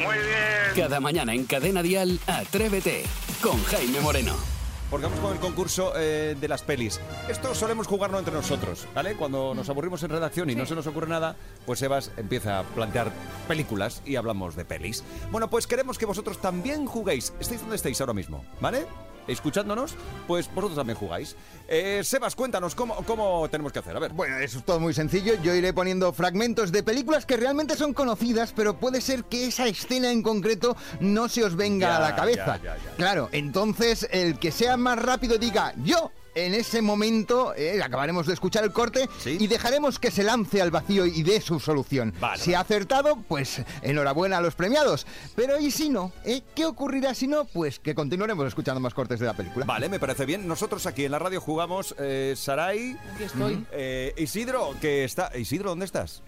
Muy 0.00 0.16
bien. 0.16 0.72
Cada 0.76 1.00
mañana 1.00 1.34
en 1.34 1.44
Cadena 1.44 1.82
Dial, 1.82 2.18
Atrévete 2.26 3.04
con 3.42 3.62
Jaime 3.64 4.00
Moreno. 4.00 4.36
Porque 4.92 5.06
vamos 5.06 5.20
con 5.20 5.32
el 5.32 5.38
concurso 5.38 5.94
eh, 5.96 6.36
de 6.38 6.48
las 6.48 6.60
pelis. 6.60 7.00
Esto 7.26 7.54
solemos 7.54 7.86
jugarlo 7.86 8.18
entre 8.18 8.34
nosotros, 8.34 8.86
¿vale? 8.94 9.16
Cuando 9.16 9.54
nos 9.54 9.70
aburrimos 9.70 10.02
en 10.02 10.10
redacción 10.10 10.50
y 10.50 10.54
no 10.54 10.66
se 10.66 10.74
nos 10.74 10.86
ocurre 10.86 11.08
nada, 11.08 11.34
pues 11.64 11.78
Sebas 11.78 12.10
empieza 12.18 12.58
a 12.58 12.62
plantear 12.64 13.10
películas 13.48 14.02
y 14.04 14.16
hablamos 14.16 14.54
de 14.54 14.66
pelis. 14.66 15.02
Bueno, 15.30 15.48
pues 15.48 15.66
queremos 15.66 15.96
que 15.96 16.04
vosotros 16.04 16.42
también 16.42 16.84
juguéis. 16.84 17.32
Estéis 17.40 17.62
donde 17.62 17.76
estéis 17.76 18.02
ahora 18.02 18.12
mismo, 18.12 18.44
¿vale? 18.60 18.84
Escuchándonos, 19.28 19.94
pues 20.26 20.48
vosotros 20.54 20.76
también 20.76 20.98
jugáis. 20.98 21.36
Eh, 21.68 22.02
Sebas, 22.04 22.34
cuéntanos 22.34 22.74
cómo, 22.74 22.96
cómo 23.06 23.48
tenemos 23.48 23.72
que 23.72 23.78
hacer. 23.78 23.96
A 23.96 24.00
ver. 24.00 24.12
Bueno, 24.12 24.38
eso 24.38 24.58
es 24.58 24.64
todo 24.64 24.80
muy 24.80 24.92
sencillo. 24.94 25.34
Yo 25.42 25.54
iré 25.54 25.72
poniendo 25.72 26.12
fragmentos 26.12 26.72
de 26.72 26.82
películas 26.82 27.24
que 27.24 27.36
realmente 27.36 27.76
son 27.76 27.94
conocidas, 27.94 28.52
pero 28.54 28.76
puede 28.78 29.00
ser 29.00 29.24
que 29.24 29.46
esa 29.46 29.66
escena 29.66 30.10
en 30.10 30.22
concreto 30.22 30.76
no 31.00 31.28
se 31.28 31.44
os 31.44 31.56
venga 31.56 31.88
Ya, 31.88 31.96
a 31.96 32.00
la 32.00 32.16
cabeza. 32.16 32.56
ya, 32.62 32.76
ya, 32.76 32.76
ya. 32.76 32.96
Claro, 32.96 33.28
entonces 33.32 34.08
el 34.10 34.38
que 34.38 34.50
sea 34.50 34.76
más 34.76 34.98
rápido 34.98 35.38
diga 35.38 35.72
yo. 35.84 36.10
En 36.34 36.54
ese 36.54 36.80
momento 36.80 37.54
eh, 37.54 37.82
acabaremos 37.82 38.26
de 38.26 38.32
escuchar 38.32 38.64
el 38.64 38.72
corte 38.72 39.08
y 39.26 39.46
dejaremos 39.46 39.98
que 39.98 40.10
se 40.10 40.22
lance 40.22 40.62
al 40.62 40.70
vacío 40.70 41.04
y 41.04 41.22
dé 41.22 41.40
su 41.40 41.60
solución. 41.60 42.14
si 42.36 42.54
ha 42.54 42.60
acertado, 42.60 43.22
pues 43.28 43.62
enhorabuena 43.82 44.38
a 44.38 44.40
los 44.40 44.54
premiados. 44.54 45.06
Pero 45.34 45.60
¿y 45.60 45.70
si 45.70 45.90
no? 45.90 46.12
¿Eh? 46.24 46.42
¿Qué 46.54 46.64
ocurrirá 46.64 47.14
si 47.14 47.26
no? 47.26 47.44
Pues 47.44 47.78
que 47.78 47.94
continuaremos 47.94 48.46
escuchando 48.46 48.80
más 48.80 48.94
cortes 48.94 49.20
de 49.20 49.26
la 49.26 49.34
película. 49.34 49.66
Vale, 49.66 49.88
me 49.88 50.00
parece 50.00 50.24
bien. 50.24 50.48
Nosotros 50.48 50.86
aquí 50.86 51.04
en 51.04 51.12
la 51.12 51.18
radio 51.18 51.40
jugamos 51.40 51.94
eh, 51.98 52.34
Saray. 52.36 52.96
Aquí 53.14 53.24
estoy. 53.24 53.66
Eh, 53.72 54.14
Isidro, 54.16 54.74
que 54.80 55.04
está. 55.04 55.36
Isidro, 55.36 55.70
¿dónde 55.70 55.84
estás? 55.84 56.22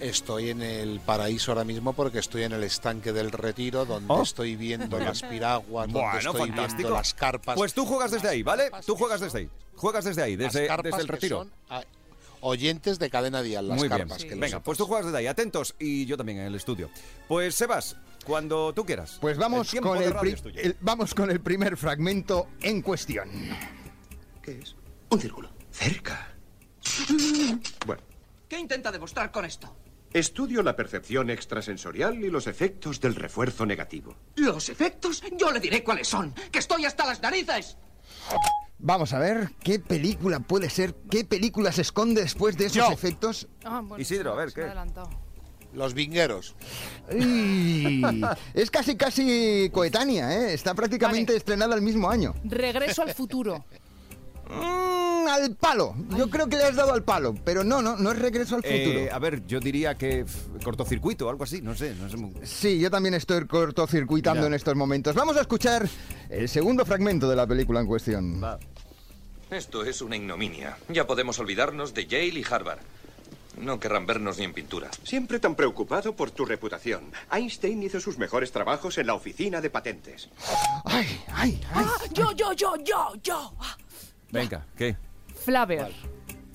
Estoy 0.00 0.50
en 0.50 0.62
el 0.62 1.00
paraíso 1.00 1.50
ahora 1.52 1.64
mismo 1.64 1.92
porque 1.92 2.18
estoy 2.20 2.44
en 2.44 2.52
el 2.52 2.62
estanque 2.62 3.12
del 3.12 3.32
retiro 3.32 3.84
donde 3.84 4.12
Oh. 4.12 4.22
estoy 4.22 4.54
viendo 4.54 4.98
las 4.98 5.22
piraguas, 5.22 5.86
donde 5.86 6.00
Bueno, 6.00 6.18
estoy 6.18 6.48
fantástico. 6.48 6.76
viendo 6.78 6.94
las 6.94 7.14
carpas. 7.14 7.56
Pues 7.56 7.74
tú 7.74 7.84
juegas 7.84 8.10
desde 8.12 8.28
ahí, 8.28 8.42
¿vale? 8.42 8.70
Tú 8.86 8.94
juegas 8.94 9.20
desde 9.20 9.38
ahí. 9.40 9.50
Juegas 9.74 10.04
desde 10.04 10.22
ahí, 10.22 10.36
desde, 10.36 10.66
el 10.66 11.08
retiro. 11.08 11.38
son, 11.38 11.52
ah, 11.70 11.82
oyentes 12.40 12.98
de 12.98 13.10
cadena 13.10 13.42
dial, 13.42 13.66
las 13.68 13.78
Muy 13.78 13.88
bien. 13.88 13.98
carpas. 13.98 14.24
que 14.24 14.34
lo 14.34 14.40
Venga, 14.40 14.60
pues 14.60 14.78
tú 14.78 14.86
juegas 14.86 15.06
desde 15.06 15.18
ahí, 15.18 15.26
atentos. 15.26 15.74
Y 15.78 16.06
yo 16.06 16.16
también 16.16 16.38
en 16.38 16.46
el 16.46 16.54
estudio. 16.54 16.90
Pues 17.26 17.54
Sebas, 17.56 17.96
cuando 18.24 18.72
tú 18.74 18.84
quieras. 18.84 19.18
Pues 19.20 19.36
vamos 19.36 19.72
El 19.74 19.80
con 19.80 19.98
el- 20.00 20.76
vamos 20.80 21.14
con 21.14 21.30
el 21.30 21.40
primer 21.40 21.76
fragmento 21.76 22.48
en 22.62 22.82
cuestión. 22.82 23.28
¿Qué 24.42 24.58
es? 24.62 24.76
Un 25.10 25.20
círculo. 25.20 25.50
Cerca. 25.72 26.28
Bueno, 27.86 28.02
¿Qué 28.48 28.58
intenta 28.58 28.90
demostrar 28.90 29.30
con 29.30 29.44
esto? 29.44 29.74
Estudio 30.18 30.62
la 30.62 30.76
percepción 30.76 31.30
extrasensorial 31.30 32.22
y 32.22 32.30
los 32.30 32.46
efectos 32.46 33.00
del 33.00 33.14
refuerzo 33.14 33.66
negativo. 33.66 34.16
¿Los 34.36 34.68
efectos? 34.68 35.22
Yo 35.36 35.50
le 35.52 35.60
diré 35.60 35.82
cuáles 35.82 36.08
son. 36.08 36.32
¡Que 36.50 36.58
estoy 36.58 36.84
hasta 36.84 37.06
las 37.06 37.20
narices! 37.22 37.76
Vamos 38.78 39.12
a 39.12 39.18
ver 39.18 39.50
qué 39.62 39.80
película 39.80 40.38
puede 40.40 40.70
ser, 40.70 40.94
qué 41.10 41.24
película 41.24 41.72
se 41.72 41.82
esconde 41.82 42.20
después 42.22 42.56
de 42.56 42.66
esos 42.66 42.76
Yo. 42.88 42.92
efectos. 42.92 43.48
Ah, 43.64 43.80
bueno, 43.84 44.00
Isidro, 44.00 44.32
a 44.32 44.36
ver, 44.36 44.52
¿qué? 44.52 44.66
Los 45.72 45.94
vingueros. 45.94 46.54
Y 47.12 48.00
es 48.54 48.70
casi 48.70 48.96
casi 48.96 49.68
coetánea, 49.72 50.32
¿eh? 50.32 50.54
Está 50.54 50.74
prácticamente 50.74 51.34
estrenada 51.36 51.74
el 51.74 51.82
mismo 51.82 52.08
año. 52.08 52.34
Regreso 52.44 53.02
al 53.02 53.14
futuro. 53.14 53.64
Mm, 54.48 55.28
al 55.28 55.56
palo. 55.56 55.94
Yo 56.16 56.28
creo 56.30 56.46
que 56.48 56.56
le 56.56 56.64
has 56.64 56.76
dado 56.76 56.92
al 56.92 57.02
palo, 57.04 57.34
pero 57.44 57.62
no, 57.64 57.82
no, 57.82 57.96
no 57.96 58.12
es 58.12 58.18
regreso 58.18 58.56
al 58.56 58.62
futuro. 58.62 58.98
Eh, 59.00 59.10
a 59.12 59.18
ver, 59.18 59.46
yo 59.46 59.60
diría 59.60 59.96
que 59.96 60.20
f- 60.20 60.38
cortocircuito 60.64 61.26
o 61.26 61.30
algo 61.30 61.44
así, 61.44 61.60
no 61.60 61.74
sé. 61.74 61.94
No 61.94 62.08
sé 62.08 62.16
muy- 62.16 62.32
Sí, 62.44 62.78
yo 62.78 62.90
también 62.90 63.14
estoy 63.14 63.46
cortocircuitando 63.46 64.42
Ya. 64.42 64.46
en 64.48 64.54
estos 64.54 64.74
momentos. 64.74 65.14
Vamos 65.14 65.36
a 65.36 65.42
escuchar 65.42 65.88
el 66.30 66.48
segundo 66.48 66.84
fragmento 66.84 67.28
de 67.28 67.36
la 67.36 67.46
película 67.46 67.80
en 67.80 67.86
cuestión. 67.86 68.42
Esto 69.50 69.84
es 69.84 70.02
una 70.02 70.16
ignominia. 70.16 70.76
Ya 70.88 71.06
podemos 71.06 71.38
olvidarnos 71.38 71.94
de 71.94 72.06
Yale 72.06 72.26
y 72.40 72.44
Harvard. 72.48 72.80
No 73.60 73.80
querrán 73.80 74.06
vernos 74.06 74.38
ni 74.38 74.44
en 74.44 74.52
pintura. 74.52 74.88
Siempre 75.02 75.40
tan 75.40 75.56
preocupado 75.56 76.14
por 76.14 76.30
tu 76.30 76.44
reputación. 76.44 77.10
Einstein 77.32 77.82
hizo 77.82 77.98
sus 77.98 78.16
mejores 78.16 78.52
trabajos 78.52 78.98
en 78.98 79.08
la 79.08 79.14
oficina 79.14 79.60
de 79.60 79.68
patentes. 79.68 80.28
Ay, 80.84 81.06
ay, 81.34 81.60
ay. 81.74 81.84
Ah, 81.88 81.98
yo, 82.12 82.30
yo, 82.32 82.52
yo, 82.52 82.76
yo, 82.84 83.14
yo. 83.22 83.52
Venga, 84.30 84.66
¿qué? 84.76 84.96
Flaver. 85.44 85.92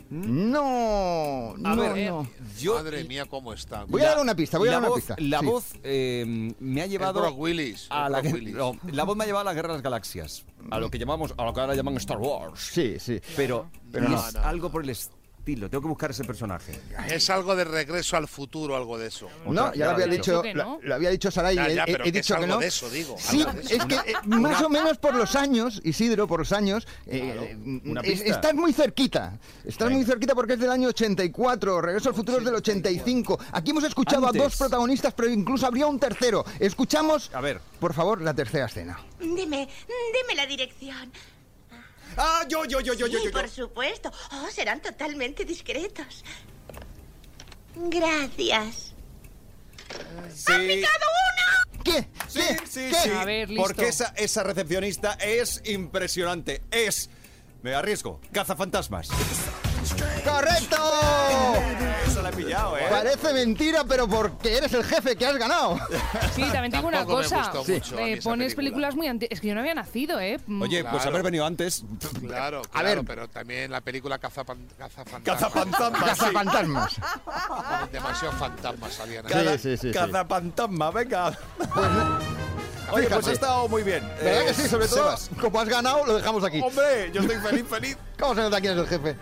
No, 0.09 1.55
A 1.63 1.75
no, 1.75 1.81
ver, 1.93 2.12
no. 2.12 2.27
Yo, 2.59 2.75
Madre 2.75 3.03
mía, 3.05 3.25
cómo 3.25 3.51
está. 3.53 3.83
Voy 3.86 4.01
a 4.03 4.09
dar 4.09 4.19
una 4.19 4.36
pista, 4.36 4.57
voy 4.59 4.67
a 4.67 4.71
la 4.71 4.75
dar 4.77 4.81
una 4.81 4.89
voz, 4.89 4.97
pista. 4.99 5.15
La 5.17 5.39
Sí. 5.39 5.45
voz 5.45 5.65
eh, 5.83 6.53
me 6.59 6.81
ha 6.81 6.86
llevado 6.86 7.19
Brock 7.21 7.39
Willis, 7.39 7.88
a 7.89 8.09
la, 8.09 8.19
Brock 8.21 8.31
guer- 8.31 8.33
Willis. 8.36 8.53
no, 8.53 8.77
la 8.91 9.03
voz 9.05 9.17
me 9.17 9.23
ha 9.23 9.27
llevado 9.27 9.41
a 9.41 9.51
la 9.51 9.53
guerra 9.55 9.69
de 9.69 9.73
las 9.75 9.81
galaxias, 9.81 10.45
a 10.69 10.79
lo 10.79 10.91
que 10.91 10.99
llamamos, 10.99 11.33
a 11.36 11.43
lo 11.45 11.53
que 11.53 11.62
ahora 11.62 11.73
llaman 11.73 11.95
Star 11.97 12.17
Wars. 12.19 12.59
Sí, 12.59 12.97
sí. 12.99 13.19
Pero, 13.36 13.71
Pero 13.91 14.05
y 14.05 14.09
no. 14.12 14.17
es 14.27 14.36
algo 14.36 14.69
por 14.69 14.83
el 14.83 14.91
estilo. 14.91 15.17
Tengo 15.43 15.82
que 15.82 15.88
buscar 15.89 16.10
ese 16.12 16.23
personaje. 16.23 16.79
Es 17.10 17.29
algo 17.29 17.53
de 17.56 17.65
regreso 17.65 18.15
al 18.15 18.29
futuro, 18.29 18.77
algo 18.77 18.97
de 18.97 19.08
eso. 19.08 19.27
No, 19.45 19.73
ya 19.73 19.88
lo 19.88 19.91
había 19.91 20.08
dicho, 20.08 20.41
lo, 20.53 20.79
lo 20.82 20.95
había 20.95 21.10
dicho 21.10 21.29
Saray, 21.32 21.56
Ya, 21.56 21.67
he- 21.67 21.75
ya, 21.75 21.84
he, 21.84 21.91
pero 21.91 22.03
he 22.06 22.12
que 22.13 22.19
dicho 22.19 22.34
es 22.34 22.38
que 22.39 22.43
algo 22.45 22.56
no. 22.56 22.62
de 22.62 22.67
eso, 22.67 22.89
digo, 22.89 23.15
Sí, 23.19 23.41
algo 23.41 23.53
de 23.53 23.62
eso. 23.62 23.75
es 23.75 23.86
que 23.86 23.95
eh, 23.95 24.13
más 24.25 24.62
o 24.62 24.69
menos 24.69 24.97
por 24.99 25.15
los 25.15 25.36
años, 25.36 25.82
Isidro, 25.84 26.27
por 26.27 26.39
los 26.39 26.53
años, 26.53 26.88
eh, 27.08 27.58
pista. 28.01 28.25
estás 28.25 28.53
muy 28.53 28.71
cerquita. 28.71 29.38
Estás 29.65 29.91
muy 29.91 30.06
cerquita 30.06 30.34
porque 30.34 30.53
es 30.53 30.60
del 30.60 30.71
año 30.71 30.88
84, 30.89 31.82
Regreso 31.82 32.10
al 32.10 32.15
futuro 32.15 32.38
es 32.38 32.45
del 32.45 32.56
85. 32.56 33.38
Aquí 33.51 33.71
hemos 33.71 33.84
escuchado 33.84 34.25
Antes. 34.27 34.41
a 34.41 34.43
dos 34.45 34.56
protagonistas, 34.56 35.13
pero 35.13 35.29
incluso 35.29 35.67
habría 35.67 35.88
un 35.88 35.99
tercero. 35.99 36.45
Escuchamos, 36.60 37.29
A 37.34 37.41
ver. 37.41 37.60
por 37.82 37.93
favor, 37.93 38.21
la 38.21 38.34
tercera 38.34 38.67
escena. 38.67 38.97
Dime, 39.19 39.67
dime 39.77 40.36
la 40.36 40.45
dirección. 40.45 41.12
Ah, 42.17 42.45
yo, 42.47 42.65
yo, 42.65 42.80
yo, 42.80 42.93
yo, 42.93 43.08
yo, 43.08 43.17
Sí, 43.19 43.26
yo, 43.26 43.30
yo. 43.30 43.39
por 43.39 43.49
supuesto. 43.49 44.12
Oh, 44.32 44.49
serán 44.52 44.82
totalmente 44.82 45.45
discretos. 45.45 46.23
Gracias. 47.76 48.93
Sí. 50.34 50.84
¿Qué? 51.84 52.08
Sí, 52.28 52.41
sí, 52.69 52.89
¿Qué? 52.89 52.95
sí. 53.04 53.10
A 53.10 53.26
ver, 53.26 53.49
listo. 53.49 53.63
Porque 53.63 53.88
esa, 53.88 54.13
esa 54.15 54.43
recepcionista 54.43 55.13
es 55.13 55.62
impresionante. 55.65 56.62
Es, 56.71 57.10
me 57.62 57.73
arriesgo, 57.73 58.21
cazafantasmas. 58.32 59.10
¡Correcto! 60.23 60.78
Pillado, 62.36 62.78
¿eh? 62.78 62.86
Parece 62.89 63.34
mentira, 63.34 63.84
pero 63.88 64.08
porque 64.08 64.58
eres 64.58 64.74
el 64.74 64.84
jefe 64.84 65.15
que 65.15 65.26
has 65.26 65.38
ganado. 65.38 65.78
Sí, 66.36 66.41
también 66.52 66.72
te 66.72 66.78
digo 66.78 66.88
una 66.89 67.00
Tampoco 67.00 67.17
me 67.19 67.24
cosa. 67.24 67.38
gustó 67.52 67.74
mucho 67.74 67.98
a 67.98 68.02
mí 68.02 68.12
esa 68.13 68.24
pones 68.30 68.56
película. 68.56 68.56
películas 68.56 68.96
muy 68.96 69.08
antiguas. 69.08 69.32
Es 69.34 69.41
que 69.41 69.48
yo 69.48 69.54
no 69.56 69.60
había 69.62 69.74
nacido, 69.76 70.19
¿eh? 70.19 70.39
Mm. 70.48 70.62
Oye, 70.62 70.82
pues 70.84 70.93
Claro. 70.96 71.10
haber 71.10 71.24
venido 71.24 71.46
antes. 71.46 71.84
Claro, 72.26 72.62
A 72.74 72.80
claro, 72.82 72.88
ver. 73.02 73.06
pero 73.06 73.28
también 73.30 73.72
la 73.72 73.82
película 73.82 74.19
Cazapan- 74.19 74.67
Cazafantasmas. 74.78 75.24
Cazafantasmas. 75.24 76.02
sí. 76.02 76.06
Cazafantasmas. 76.26 76.96
Demasiados 77.91 78.36
fantasmas 78.39 78.93
salían 78.93 79.26
ahí. 79.28 79.34
Sí, 79.34 79.58
sí, 79.58 79.78
sí, 79.78 79.88
sí. 79.88 79.91
Cazafantasma, 79.93 80.91
venga. 80.91 81.38
Pues, 81.58 81.69
Oye, 82.91 83.08
pues 83.08 83.08
Fíjate. 83.08 83.30
ha 83.30 83.34
estado 83.34 83.67
muy 83.69 83.82
bien. 83.84 84.04
¿Verdad 84.22 84.41
Eh, 84.41 84.46
que 84.48 84.54
sí? 84.54 84.67
Sobre 84.67 84.88
todo, 84.88 84.98
Sebas. 85.17 85.30
como 85.39 85.60
has 85.60 85.69
ganado, 85.69 86.06
lo 86.06 86.15
dejamos 86.15 86.43
aquí. 86.43 86.60
Hombre, 86.62 87.10
yo 87.13 87.22
estoy 87.22 87.38
feliz, 87.38 87.65
feliz. 87.67 87.98
¿Cómo 88.19 88.36
se 88.36 88.41
nota 88.41 88.60
quién 88.62 88.74
es 88.74 88.80
el 88.80 88.88
jefe? 88.88 89.15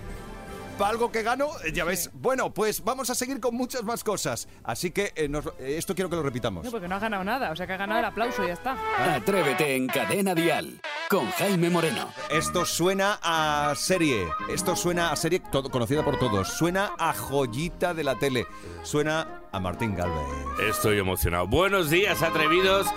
Para 0.77 0.91
algo 0.91 1.11
que 1.11 1.21
gano, 1.21 1.49
eh, 1.63 1.71
ya 1.71 1.85
ves. 1.85 2.09
Bueno, 2.13 2.51
pues 2.53 2.83
vamos 2.83 3.09
a 3.11 3.15
seguir 3.15 3.39
con 3.39 3.53
muchas 3.55 3.83
más 3.83 4.03
cosas. 4.03 4.47
Así 4.63 4.89
que 4.89 5.11
eh, 5.15 5.27
nos- 5.29 5.45
eh, 5.59 5.75
esto 5.77 5.93
quiero 5.93 6.09
que 6.09 6.15
lo 6.15 6.23
repitamos. 6.23 6.65
No, 6.65 6.71
porque 6.71 6.87
no 6.87 6.95
has 6.95 7.01
ganado 7.01 7.23
nada. 7.23 7.51
O 7.51 7.55
sea, 7.55 7.67
que 7.67 7.73
has 7.73 7.79
ganado 7.79 7.99
el 7.99 8.05
aplauso 8.05 8.43
y 8.43 8.47
ya 8.47 8.53
está. 8.53 8.75
Atrévete 9.15 9.75
en 9.75 9.85
Cadena 9.87 10.33
Dial 10.33 10.81
con 11.09 11.29
Jaime 11.31 11.69
Moreno. 11.69 12.09
Esto 12.31 12.65
suena 12.65 13.19
a 13.21 13.73
serie. 13.75 14.27
Esto 14.49 14.75
suena 14.75 15.11
a 15.11 15.15
serie 15.17 15.39
todo- 15.51 15.69
conocida 15.69 16.03
por 16.03 16.17
todos. 16.17 16.47
Suena 16.47 16.91
a 16.97 17.13
joyita 17.13 17.93
de 17.93 18.03
la 18.03 18.17
tele. 18.17 18.47
Suena 18.81 19.41
a 19.51 19.59
Martín 19.59 19.93
Galvez. 19.95 20.25
Estoy 20.67 20.97
emocionado. 20.97 21.45
Buenos 21.47 21.91
días, 21.91 22.23
atrevidos. 22.23 22.87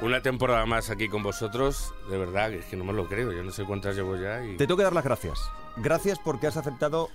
Una 0.00 0.22
temporada 0.22 0.64
más 0.64 0.88
aquí 0.88 1.08
con 1.10 1.22
vosotros. 1.22 1.92
De 2.08 2.16
verdad, 2.16 2.52
es 2.54 2.64
que 2.66 2.76
no 2.76 2.84
me 2.84 2.92
lo 2.94 3.06
creo. 3.06 3.32
Yo 3.32 3.42
no 3.42 3.50
sé 3.52 3.64
cuántas 3.64 3.94
llevo 3.96 4.16
ya. 4.16 4.42
Y... 4.42 4.56
Te 4.56 4.66
tengo 4.66 4.78
que 4.78 4.84
dar 4.84 4.92
las 4.94 5.04
gracias. 5.04 5.38
Gracias 5.76 6.18
porque 6.18 6.46
has 6.46 6.56
aceptado 6.56 7.10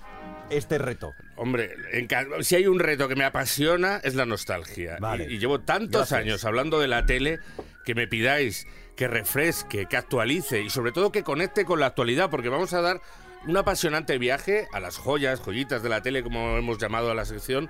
este 0.50 0.78
reto. 0.78 1.14
Hombre, 1.38 1.76
enca- 1.94 2.44
si 2.44 2.56
hay 2.56 2.68
un 2.68 2.80
reto 2.80 3.08
que 3.08 3.16
me 3.16 3.24
apasiona 3.24 3.98
es 4.04 4.16
la 4.16 4.26
nostalgia. 4.26 4.98
Vale. 5.00 5.28
Y, 5.30 5.36
y 5.36 5.40
llevo 5.40 5.60
tantos 5.62 6.10
Gracias. 6.10 6.20
años 6.20 6.46
hablando 6.46 6.80
de 6.80 6.88
la 6.88 7.06
tele 7.06 7.40
que 7.86 7.96
me 7.96 8.08
pidáis 8.08 8.68
que 8.96 9.08
refresque, 9.08 9.86
que 9.86 9.96
actualice 9.96 10.62
y 10.62 10.70
sobre 10.70 10.92
todo 10.92 11.12
que 11.12 11.24
conecte 11.24 11.64
con 11.64 11.80
la 11.80 11.86
actualidad, 11.86 12.30
porque 12.30 12.50
vamos 12.50 12.74
a 12.74 12.82
dar 12.82 13.00
un 13.48 13.56
apasionante 13.56 14.18
viaje 14.18 14.68
a 14.74 14.82
las 14.82 14.98
joyas, 14.98 15.40
joyitas 15.40 15.82
de 15.82 15.88
la 15.90 16.02
tele, 16.02 16.22
como 16.24 16.58
hemos 16.58 16.78
llamado 16.78 17.10
a 17.10 17.16
la 17.16 17.24
sección, 17.24 17.70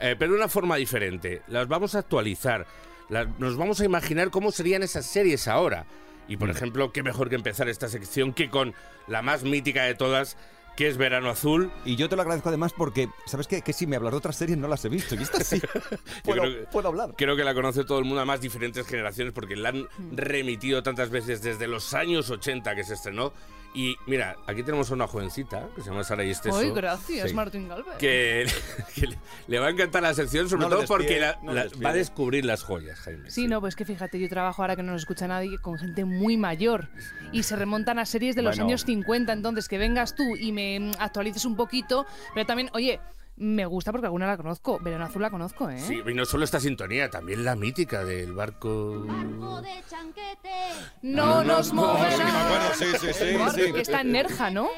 eh, 0.00 0.16
pero 0.18 0.32
de 0.32 0.38
una 0.38 0.48
forma 0.48 0.74
diferente. 0.74 1.42
Las 1.46 1.68
vamos 1.68 1.94
a 1.94 2.00
actualizar, 2.00 2.66
las- 3.08 3.28
nos 3.38 3.56
vamos 3.56 3.80
a 3.80 3.84
imaginar 3.84 4.30
cómo 4.30 4.50
serían 4.50 4.82
esas 4.82 5.06
series 5.06 5.46
ahora. 5.46 5.84
Y 6.28 6.36
por 6.36 6.50
ejemplo, 6.50 6.92
qué 6.92 7.02
mejor 7.02 7.28
que 7.28 7.34
empezar 7.36 7.68
esta 7.68 7.88
sección 7.88 8.32
que 8.32 8.48
con 8.50 8.74
la 9.08 9.20
más 9.22 9.42
mítica 9.44 9.84
de 9.84 9.94
todas, 9.94 10.36
que 10.76 10.88
es 10.88 10.96
Verano 10.96 11.28
Azul. 11.30 11.70
Y 11.84 11.96
yo 11.96 12.08
te 12.08 12.16
lo 12.16 12.22
agradezco 12.22 12.48
además 12.48 12.72
porque, 12.76 13.08
¿sabes 13.26 13.46
qué? 13.46 13.62
Que 13.62 13.72
si 13.72 13.86
me 13.86 13.96
hablas 13.96 14.12
de 14.12 14.16
otras 14.18 14.36
series 14.36 14.58
no 14.58 14.66
las 14.66 14.84
he 14.84 14.88
visto. 14.88 15.14
Y 15.14 15.18
esta 15.22 15.44
sí. 15.44 15.60
Puedo, 16.24 16.42
creo 16.42 16.54
que- 16.60 16.66
puedo 16.72 16.88
hablar. 16.88 17.14
Creo 17.16 17.36
que 17.36 17.44
la 17.44 17.54
conoce 17.54 17.84
todo 17.84 17.98
el 17.98 18.04
mundo, 18.04 18.20
además 18.20 18.40
diferentes 18.40 18.86
generaciones, 18.86 19.32
porque 19.34 19.54
la 19.54 19.68
han 19.68 19.86
remitido 20.12 20.82
tantas 20.82 21.10
veces 21.10 21.42
desde 21.42 21.66
los 21.68 21.92
años 21.94 22.30
80 22.30 22.74
que 22.74 22.84
se 22.84 22.94
estrenó. 22.94 23.32
Y 23.76 23.96
mira, 24.06 24.36
aquí 24.46 24.62
tenemos 24.62 24.88
a 24.90 24.94
una 24.94 25.08
jovencita 25.08 25.68
que 25.74 25.82
se 25.82 25.90
llama 25.90 26.04
Sara 26.04 26.22
Esteso. 26.22 26.56
Ay, 26.56 26.70
gracias, 26.70 27.30
Sí. 27.30 27.34
Martín 27.34 27.68
Galvez. 27.68 27.96
Que, 27.98 28.46
que 28.94 29.08
le, 29.08 29.18
le 29.48 29.58
va 29.58 29.66
a 29.66 29.70
encantar 29.70 30.02
la 30.02 30.14
sección, 30.14 30.48
sobre 30.48 30.62
No 30.62 30.68
todo 30.68 30.84
porque 30.86 31.18
la- 31.18 31.38
no 31.42 31.52
la- 31.52 31.66
va 31.84 31.90
a 31.90 31.92
descubrir 31.92 32.44
las 32.44 32.62
joyas, 32.62 33.00
Jaime. 33.00 33.30
Sí, 33.32 33.48
no, 33.48 33.60
pues 33.60 33.74
que 33.74 33.84
fíjate, 33.84 34.20
yo 34.20 34.28
trabajo 34.28 34.62
ahora 34.62 34.76
que 34.76 34.84
no 34.84 34.92
nos 34.92 35.02
escucha 35.02 35.26
nadie 35.26 35.58
con 35.58 35.76
gente 35.76 36.04
muy 36.04 36.36
mayor 36.36 36.88
y 37.32 37.42
se 37.42 37.56
remontan 37.56 37.98
a 37.98 38.06
series 38.06 38.36
de 38.36 38.42
los 38.42 38.54
Bueno. 38.56 38.66
años 38.68 38.84
50, 38.84 39.32
entonces 39.32 39.68
que 39.68 39.76
vengas 39.76 40.14
tú 40.14 40.22
y 40.36 40.52
me 40.52 40.92
actualices 41.00 41.44
un 41.44 41.56
poquito, 41.56 42.06
pero 42.32 42.46
también, 42.46 42.70
oye, 42.74 43.00
me 43.36 43.66
gusta 43.66 43.90
porque 43.90 44.06
alguna 44.06 44.26
la 44.26 44.36
conozco, 44.36 44.78
Verano 44.80 45.04
Azul 45.06 45.22
la 45.22 45.30
conozco, 45.30 45.68
¿eh? 45.68 45.78
Sí, 45.80 46.00
y 46.06 46.14
no 46.14 46.24
solo 46.24 46.44
esta 46.44 46.60
sintonía, 46.60 47.10
también 47.10 47.44
la 47.44 47.56
mítica 47.56 48.04
del 48.04 48.32
barco. 48.32 49.06
No 51.02 51.44
nos 51.44 51.72
moverá. 51.72 52.72
Sí, 52.74 52.84
sí, 53.00 53.06
sí, 53.12 53.24
Bueno, 53.32 53.50
sí. 53.52 53.72
que 53.72 53.80
Está 53.80 54.00
en 54.02 54.12
Nerja, 54.12 54.50
¿no? 54.50 54.68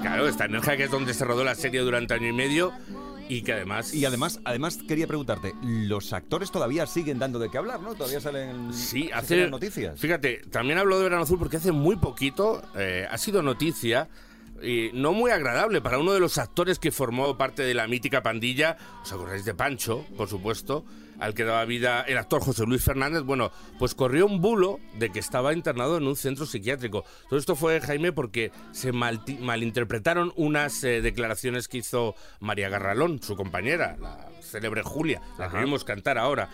Claro, 0.00 0.26
esta 0.28 0.44
energía 0.46 0.76
que 0.76 0.84
es 0.84 0.90
donde 0.90 1.14
se 1.14 1.24
rodó 1.24 1.44
la 1.44 1.54
serie 1.54 1.80
durante 1.80 2.14
año 2.14 2.28
y 2.28 2.32
medio 2.32 2.72
y 3.28 3.42
que 3.42 3.52
además. 3.52 3.94
Y 3.94 4.04
además, 4.04 4.40
además 4.44 4.78
quería 4.86 5.06
preguntarte, 5.06 5.52
los 5.62 6.12
actores 6.12 6.50
todavía 6.50 6.86
siguen 6.86 7.18
dando 7.18 7.38
de 7.38 7.50
qué 7.50 7.58
hablar, 7.58 7.80
¿no? 7.80 7.94
Todavía 7.94 8.20
salen, 8.20 8.72
Sí, 8.74 9.10
hace 9.12 9.48
noticias. 9.48 9.98
Fíjate, 9.98 10.42
también 10.50 10.78
hablo 10.78 10.98
de 10.98 11.04
Verano 11.04 11.22
Azul 11.22 11.38
porque 11.38 11.56
hace 11.56 11.72
muy 11.72 11.96
poquito 11.96 12.62
eh, 12.76 13.06
ha 13.10 13.18
sido 13.18 13.42
noticia 13.42 14.08
y 14.62 14.90
no 14.94 15.12
muy 15.12 15.30
agradable 15.30 15.80
para 15.80 15.98
uno 15.98 16.12
de 16.12 16.20
los 16.20 16.38
actores 16.38 16.78
que 16.78 16.90
formó 16.92 17.36
parte 17.36 17.62
de 17.62 17.74
la 17.74 17.86
mítica 17.86 18.22
pandilla. 18.22 18.76
¿Os 19.02 19.12
acordáis 19.12 19.44
de 19.44 19.54
Pancho, 19.54 20.04
por 20.16 20.28
supuesto? 20.28 20.84
Al 21.18 21.32
que 21.32 21.44
daba 21.44 21.64
vida 21.64 22.02
el 22.02 22.18
actor 22.18 22.42
José 22.42 22.64
Luis 22.66 22.82
Fernández. 22.84 23.22
Bueno, 23.22 23.50
pues 23.78 23.94
corrió 23.94 24.26
un 24.26 24.40
bulo 24.42 24.80
de 24.98 25.10
que 25.10 25.18
estaba 25.18 25.54
internado 25.54 25.96
en 25.96 26.06
un 26.06 26.14
centro 26.16 26.44
psiquiátrico. 26.44 27.04
Todo 27.30 27.38
esto 27.38 27.56
fue, 27.56 27.80
Jaime, 27.80 28.12
porque 28.12 28.52
se 28.72 28.92
malti- 28.92 29.38
malinterpretaron 29.38 30.32
unas 30.36 30.84
eh, 30.84 31.00
declaraciones 31.00 31.68
que 31.68 31.78
hizo 31.78 32.14
María 32.40 32.68
Garralón, 32.68 33.22
su 33.22 33.34
compañera, 33.34 33.96
la 33.98 34.28
célebre 34.42 34.82
Julia, 34.82 35.22
la 35.38 35.48
que 35.50 35.58
vimos 35.58 35.84
cantar 35.84 36.18
ahora. 36.18 36.50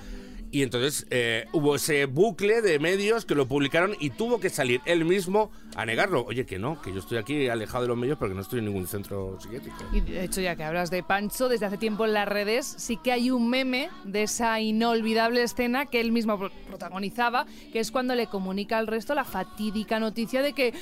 Y 0.53 0.63
entonces 0.63 1.07
eh, 1.09 1.47
hubo 1.53 1.75
ese 1.77 2.05
bucle 2.05 2.61
de 2.61 2.79
medios 2.79 3.25
que 3.25 3.35
lo 3.35 3.49
publicaron 3.49 3.97
y 3.99 4.11
tuvo 4.11 4.39
que 4.39 4.51
salir 4.51 4.83
él 4.85 5.07
mismo 5.07 5.51
a 5.77 5.87
negarlo. 5.87 6.27
Oye, 6.27 6.45
que 6.45 6.59
no, 6.59 6.81
que 6.83 6.93
yo 6.93 6.99
estoy 6.99 7.17
aquí 7.17 7.49
alejado 7.49 7.85
de 7.85 7.89
los 7.89 7.97
medios 7.97 8.19
porque 8.19 8.35
no 8.35 8.43
estoy 8.43 8.59
en 8.59 8.67
ningún 8.67 8.87
centro 8.87 9.39
psiquiátrico. 9.41 9.79
Y 9.95 10.03
de 10.03 10.23
hecho, 10.25 10.43
ya 10.43 10.55
que 10.55 10.63
hablas 10.63 10.91
de 10.91 11.03
Pancho, 11.03 11.49
desde 11.49 11.65
hace 11.65 11.79
tiempo 11.79 12.05
en 12.05 12.13
las 12.13 12.29
redes 12.29 12.67
sí 12.67 12.99
que 12.99 13.13
hay 13.13 13.31
un 13.31 13.49
meme 13.49 13.89
de 14.05 14.25
esa 14.25 14.61
inolvidable 14.61 15.43
escena 15.43 15.87
que 15.87 16.01
él 16.03 16.13
mismo 16.13 16.39
pro- 16.39 16.51
protagonizaba, 16.69 17.47
que 17.73 17.81
es 17.81 17.91
cuando 17.91 18.15
le 18.15 18.27
comunica 18.27 18.77
al 18.77 18.87
resto 18.89 19.15
la 19.15 19.25
fatídica 19.25 19.99
noticia 20.01 20.43
de 20.43 20.53
que 20.53 20.75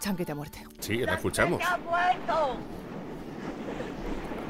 Chanquete 0.00 0.32
ha 0.32 0.34
muerto. 0.34 0.58
Sí, 0.80 0.96
la 0.96 1.14
escuchamos. 1.16 1.60
¡Ha 1.62 1.76
muerto! 1.76 2.56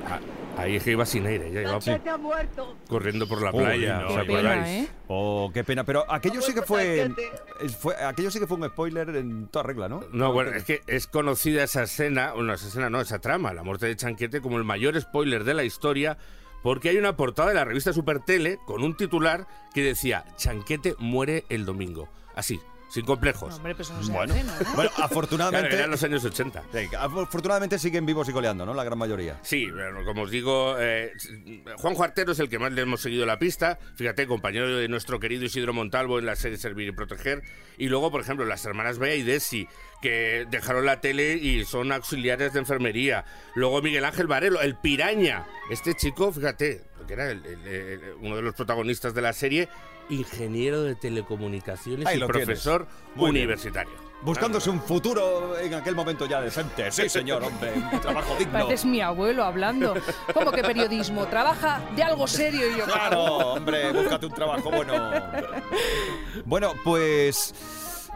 Ah, 0.09 0.21
ahí 0.57 0.77
es 0.77 0.83
que 0.85 0.93
iba 0.93 1.05
sin 1.07 1.27
aire, 1.27 1.51
ya 1.53 1.63
iba 1.63 1.79
¡Chanquete 1.79 2.11
ha 2.11 2.17
muerto! 2.19 2.77
corriendo 2.89 3.27
por 3.27 3.43
la 3.43 3.51
Uy, 3.53 3.63
playa, 3.65 3.99
no. 4.01 4.09
¿os 4.09 4.15
Qué 4.15 4.21
acordáis? 4.21 4.63
pena, 4.65 4.79
¿eh? 4.79 4.89
Oh, 5.09 5.51
qué 5.53 5.65
pena. 5.65 5.85
Pero 5.85 6.05
aquello 6.11 6.41
sí 6.43 6.55
que 6.55 6.63
fue, 6.63 7.11
fue- 7.79 7.97
aquello 7.97 8.31
sí 8.31 8.39
que 8.39 8.47
fue 8.47 8.57
un 8.57 8.69
spoiler 8.69 9.09
en 9.17 9.49
toda 9.49 9.63
regla, 9.65 9.89
¿no? 9.89 10.05
No, 10.13 10.33
bueno, 10.33 10.51
es 10.53 10.65
que 10.65 10.81
es 10.87 11.07
conocida 11.07 11.63
esa 11.65 11.83
escena, 11.85 12.33
bueno, 12.33 12.53
esa 12.55 12.69
escena 12.69 12.91
no, 12.91 13.01
esa 13.01 13.19
trama, 13.19 13.53
la 13.53 13.63
muerte 13.63 13.87
de 13.87 13.97
Chanquete, 13.97 14.41
como 14.41 14.59
el 14.59 14.65
mayor 14.65 15.01
spoiler 15.01 15.45
de 15.45 15.55
la 15.55 15.65
historia, 15.65 16.17
porque 16.63 16.91
hay 16.91 16.97
una 16.97 17.17
portada 17.17 17.49
de 17.49 17.55
la 17.57 17.65
revista 17.65 17.93
Supertele 17.93 18.59
con 18.67 18.83
un 18.85 18.97
titular 18.97 19.47
que 19.75 19.83
decía 19.83 20.25
Chanquete 20.37 20.95
muere 20.99 21.45
el 21.49 21.65
domingo. 21.65 22.09
Así, 22.35 22.61
sin 22.93 23.07
complejos. 23.07 23.49
No, 23.49 23.57
hombre, 23.57 23.75
pues 23.75 23.91
no 23.91 24.03
se 24.03 24.13
Bueno, 24.13 24.35
hace, 24.35 24.45
¿no? 24.45 24.53
bueno, 24.75 24.91
Claro, 24.91 25.05
afortunadamente, 25.05 25.75
eran 25.75 25.91
los 25.91 26.03
años 26.03 26.23
80. 26.25 26.63
sí, 26.73 26.89
afortunadamente 26.99 27.79
siguen 27.79 28.05
vivos 28.05 28.29
y 28.29 28.33
coleando, 28.33 28.67
¿no? 28.67 28.75
La 28.75 28.85
gran 28.85 28.99
mayoría. 28.99 29.39
Sí, 29.43 29.71
bueno, 29.71 30.05
como 30.05 30.23
os 30.23 30.31
digo, 30.31 30.77
eh, 30.79 31.13
Juan 31.79 31.95
Juartero 31.95 32.33
es 32.33 32.39
el 32.39 32.49
que 32.51 32.59
más 32.59 32.71
le 32.73 32.83
hemos 32.83 33.01
seguido 33.01 33.25
la 33.25 33.39
pista. 33.39 33.79
Fíjate, 33.97 34.27
compañero 34.27 34.77
de 34.77 34.89
nuestro 34.89 35.19
querido 35.21 35.45
Isidro 35.45 35.73
Montalvo 35.73 36.19
en 36.19 36.27
la 36.27 36.37
serie 36.37 36.59
Servir 36.59 36.89
y 36.89 36.93
Proteger. 36.93 37.43
Y 37.79 37.89
luego, 37.89 38.11
por 38.11 38.21
ejemplo, 38.21 38.45
las 38.45 38.65
hermanas 38.67 38.99
Bea 38.99 39.15
y 39.15 39.23
Desi, 39.23 39.67
que 40.03 40.47
dejaron 40.51 40.85
la 40.85 41.01
tele 41.01 41.35
y 41.35 41.65
son 41.65 41.93
auxiliares 41.93 42.53
de 42.53 42.59
enfermería. 42.59 43.25
Luego 43.55 43.81
Miguel 43.81 44.05
Ángel 44.05 44.27
Varelo, 44.27 44.61
el 44.61 44.77
piraña. 44.77 45.47
Este 45.71 45.95
chico, 45.95 46.31
fíjate, 46.33 46.83
que 47.07 47.13
era 47.15 47.31
el- 47.31 47.45
el- 47.47 47.67
el- 47.67 48.01
uno 48.21 48.37
de 48.37 48.43
los 48.43 48.55
protagonistas 48.55 49.15
de 49.15 49.23
la 49.23 49.33
serie, 49.33 49.69
ingeniero 50.13 50.83
de 50.83 50.95
telecomunicaciones 50.95 52.07
Ahí 52.07 52.19
y 52.19 52.25
profesor 52.25 52.87
universitario. 53.17 53.93
buscándose 54.23 54.71
un 54.71 54.81
futuro 54.81 55.59
en 55.59 55.75
aquel 55.75 55.95
momento 55.95 56.27
ya 56.27 56.41
decente. 56.41 56.91
Sí, 56.93 57.09
señor, 57.09 57.43
hombre, 57.43 57.73
un 57.75 58.01
trabajo 58.01 58.37
digno. 58.39 58.53
Pareces 58.53 58.85
mi 58.85 59.01
abuelo 59.01 59.45
hablando. 59.45 59.95
¿Cómo 60.33 60.53
que 60.53 60.63
periodismo? 60.63 61.27
Trabaja 61.27 61.81
de 61.97 62.03
algo 62.03 62.27
serio 62.27 62.71
y 62.71 62.79
yo. 62.79 62.85
Claro, 62.85 63.23
hombre, 63.25 63.93
búscate 63.93 64.27
un 64.27 64.35
trabajo 64.35 64.71
bueno. 64.71 65.13
Bueno, 66.45 66.73
pues... 66.85 67.55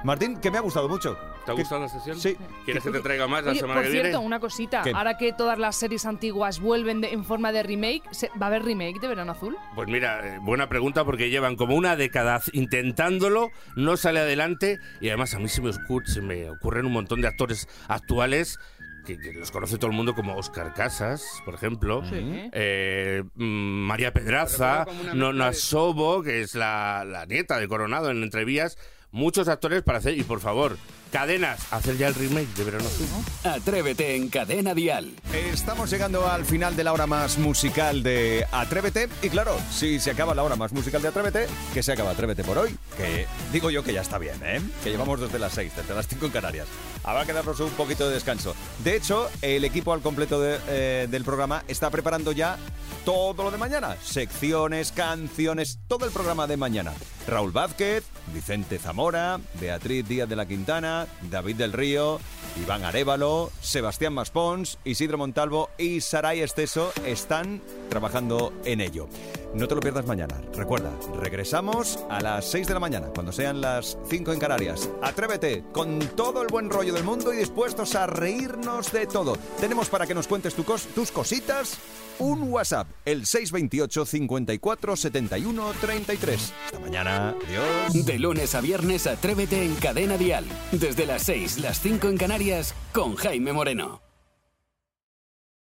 Martín, 0.07 0.37
que 0.41 0.51
me 0.53 0.59
ha 0.59 0.61
gustado 0.61 0.89
mucho. 0.89 1.19
¿Te 1.45 1.51
ha 1.51 1.55
gustado 1.55 1.81
la 1.83 1.89
sesión? 1.89 2.19
Sí. 2.19 2.37
¿Quieres 2.65 2.83
que 2.85 2.91
te 2.91 3.01
traiga 3.01 3.27
más 3.27 3.45
la 3.45 3.51
Oye, 3.51 3.61
semana 3.61 3.81
por 3.81 3.85
que 3.87 3.91
cierto, 3.91 4.09
viene? 4.11 4.25
una 4.27 4.39
cosita. 4.41 4.83
¿Qué? 4.83 4.93
Ahora 4.95 5.17
que 5.19 5.33
todas 5.33 5.59
las 5.59 5.77
series 5.77 6.07
antiguas 6.07 6.61
vuelven 6.61 7.01
de- 7.01 7.13
en 7.13 7.25
forma 7.25 7.51
de 7.53 7.63
remake, 7.65 8.03
¿se- 8.13 8.31
¿va 8.41 8.47
a 8.47 8.49
haber 8.49 8.63
remake 8.65 9.01
de 9.01 9.09
Verano 9.09 9.33
Azul? 9.33 9.57
Pues 9.75 9.89
mira, 9.89 10.27
eh, 10.37 10.39
buena 10.41 10.69
pregunta 10.69 11.05
porque 11.05 11.29
llevan 11.29 11.57
como 11.57 11.75
una 11.75 11.97
década 11.97 12.41
intentándolo, 12.53 13.51
no 13.75 13.97
sale 13.97 14.21
adelante 14.21 14.79
y 15.01 15.09
además 15.09 15.35
a 15.35 15.39
mí 15.41 15.49
se 15.49 15.61
me, 15.61 15.71
ocur- 15.71 16.07
se 16.07 16.21
me 16.23 16.49
ocurren 16.51 16.87
un 16.87 16.93
montón 16.93 17.21
de 17.21 17.29
actores 17.29 17.69
actuales 17.89 18.59
que, 19.05 19.19
que 19.19 19.33
los 19.35 19.51
conoce 19.53 19.77
todo 19.79 19.91
el 19.91 19.97
mundo 19.97 20.15
como 20.15 20.37
Oscar 20.37 20.75
Casas, 20.75 21.25
por 21.45 21.55
ejemplo, 21.55 22.03
Sí. 22.05 22.17
eh, 22.53 23.23
mm, 23.37 23.45
María 23.87 24.13
Pedraza, 24.13 24.85
Nona 25.15 25.53
Sobo, 25.53 26.23
que 26.23 26.41
es 26.41 26.55
la, 26.57 27.05
la 27.05 27.25
nieta 27.25 27.59
de 27.59 27.69
Coronado 27.69 28.11
en 28.11 28.23
Entrevías, 28.25 28.77
muchos 29.17 29.49
actores 29.49 29.83
para 29.83 29.99
hacer, 29.99 30.17
y 30.17 30.23
por 30.23 30.41
favor, 30.41 30.77
cadenas, 31.11 31.73
hacer 31.73 31.97
ya 31.97 32.09
el 32.09 32.15
remake 32.15 32.55
de 32.55 32.65
Verano 32.65 32.85
Azul. 32.85 33.07
Atrévete 33.45 34.15
en 34.15 34.29
Cadena 34.29 34.75
Dial. 34.75 35.15
Estamos 35.33 35.91
llegando 35.91 36.29
al 36.31 36.45
final 36.45 36.77
de 36.77 36.85
la 36.85 36.93
hora 36.93 37.07
más 37.07 37.39
musical 37.39 38.03
de 38.03 38.47
Atrévete. 38.53 39.09
Y 39.23 39.31
claro, 39.31 39.59
si 39.71 39.99
se 39.99 40.11
acaba 40.11 40.35
la 40.35 40.43
hora 40.43 40.57
más 40.57 40.73
musical 40.73 41.01
de 41.01 41.09
Atrévete, 41.09 41.47
que 41.73 41.83
se 41.83 41.93
acaba 41.93 42.11
Atrévete 42.11 42.45
por 42.45 42.59
hoy. 42.59 42.77
Que 42.97 43.27
digo 43.53 43.71
yo 43.71 43.83
que 43.83 43.95
ya 43.95 44.03
está 44.03 44.19
bien, 44.19 44.37
¿eh? 44.45 44.61
Que 44.85 44.91
llevamos 44.91 45.19
desde 45.19 45.39
las 45.39 45.55
6, 45.55 45.73
desde 45.77 45.95
las 45.95 46.07
5 46.07 46.27
en 46.27 46.33
Canarias. 46.33 46.69
Habrá 47.05 47.25
que 47.25 47.33
darnos 47.33 47.61
un 47.61 47.71
poquito 47.71 48.09
de 48.09 48.15
descanso. 48.15 48.55
De 48.83 48.97
hecho, 48.97 49.29
el 49.43 49.65
equipo 49.65 49.93
al 49.93 50.03
completo 50.03 50.41
eh, 50.45 51.07
del 51.11 51.25
programa 51.25 51.65
está 51.69 51.91
preparando 51.91 52.33
ya 52.33 52.59
todo 53.05 53.45
lo 53.45 53.51
de 53.51 53.59
mañana. 53.59 53.97
Secciones, 54.03 54.93
canciones, 54.93 55.79
todo 55.87 56.05
el 56.07 56.11
programa 56.11 56.47
de 56.47 56.57
mañana. 56.57 56.93
Raúl 57.29 57.53
Vázquez, 57.53 58.05
Vicente 58.35 58.79
Zamora, 58.79 59.41
Beatriz 59.61 60.07
Díaz 60.09 60.29
de 60.29 60.37
la 60.37 60.47
Quintana, 60.47 61.07
David 61.31 61.57
del 61.57 61.73
Río, 61.73 62.21
Iván 62.63 62.85
Arevalo, 62.85 63.51
Sebastián 63.61 64.15
Maspons, 64.15 64.79
Isidro 64.85 65.19
Montalvo 65.19 65.71
y 65.79 66.01
Saray 66.01 66.41
Esteso 66.41 66.93
están 67.05 67.61
trabajando 67.89 68.53
en 68.65 68.81
ello. 68.81 69.09
No 69.55 69.69
te 69.69 69.75
lo 69.75 69.81
pierdas 69.81 70.07
mañana. 70.07 70.41
Recuerda, 70.55 70.91
regresamos 71.21 71.99
a 72.11 72.21
las 72.21 72.45
6 72.47 72.67
de 72.69 72.75
la 72.75 72.81
mañana, 72.81 73.09
cuando 73.15 73.33
sean 73.33 73.61
las 73.61 73.97
5 74.09 74.33
en 74.33 74.39
Canarias. 74.39 74.89
Atrévete 75.03 75.65
con 75.73 75.99
todo 76.15 76.43
el 76.43 76.49
buen 76.49 76.71
rollo 76.71 76.93
del 76.93 77.05
mundo 77.05 77.33
y 77.33 77.39
dispuestos 77.39 77.95
a 77.95 78.07
reírnos 78.07 78.93
de 78.93 79.07
todo. 79.07 79.37
Tenemos 79.61 79.89
para 79.89 80.07
que 80.07 80.15
nos 80.15 80.27
cuentes 80.27 80.55
tus 80.55 81.11
cositas 81.11 81.79
un 82.19 82.53
WhatsApp, 82.53 82.89
el 83.05 83.27
628 83.27 84.07
54 84.07 84.97
71 84.97 85.73
33. 85.81 86.55
Hasta 86.67 86.79
mañana. 86.79 87.35
Adiós. 87.49 88.07
De 88.07 88.19
lunes 88.19 88.55
a 88.55 88.61
viernes, 88.61 89.07
Atrévete 89.07 89.65
en 89.65 89.75
Cadena 89.77 90.17
Dial. 90.17 90.45
Desde 90.73 91.07
las 91.07 91.23
6, 91.25 91.59
las 91.59 91.81
5 91.81 92.09
en 92.09 92.17
Canarias, 92.17 92.75
con 92.93 93.17
Jaime 93.17 93.53
Moreno. 93.53 94.06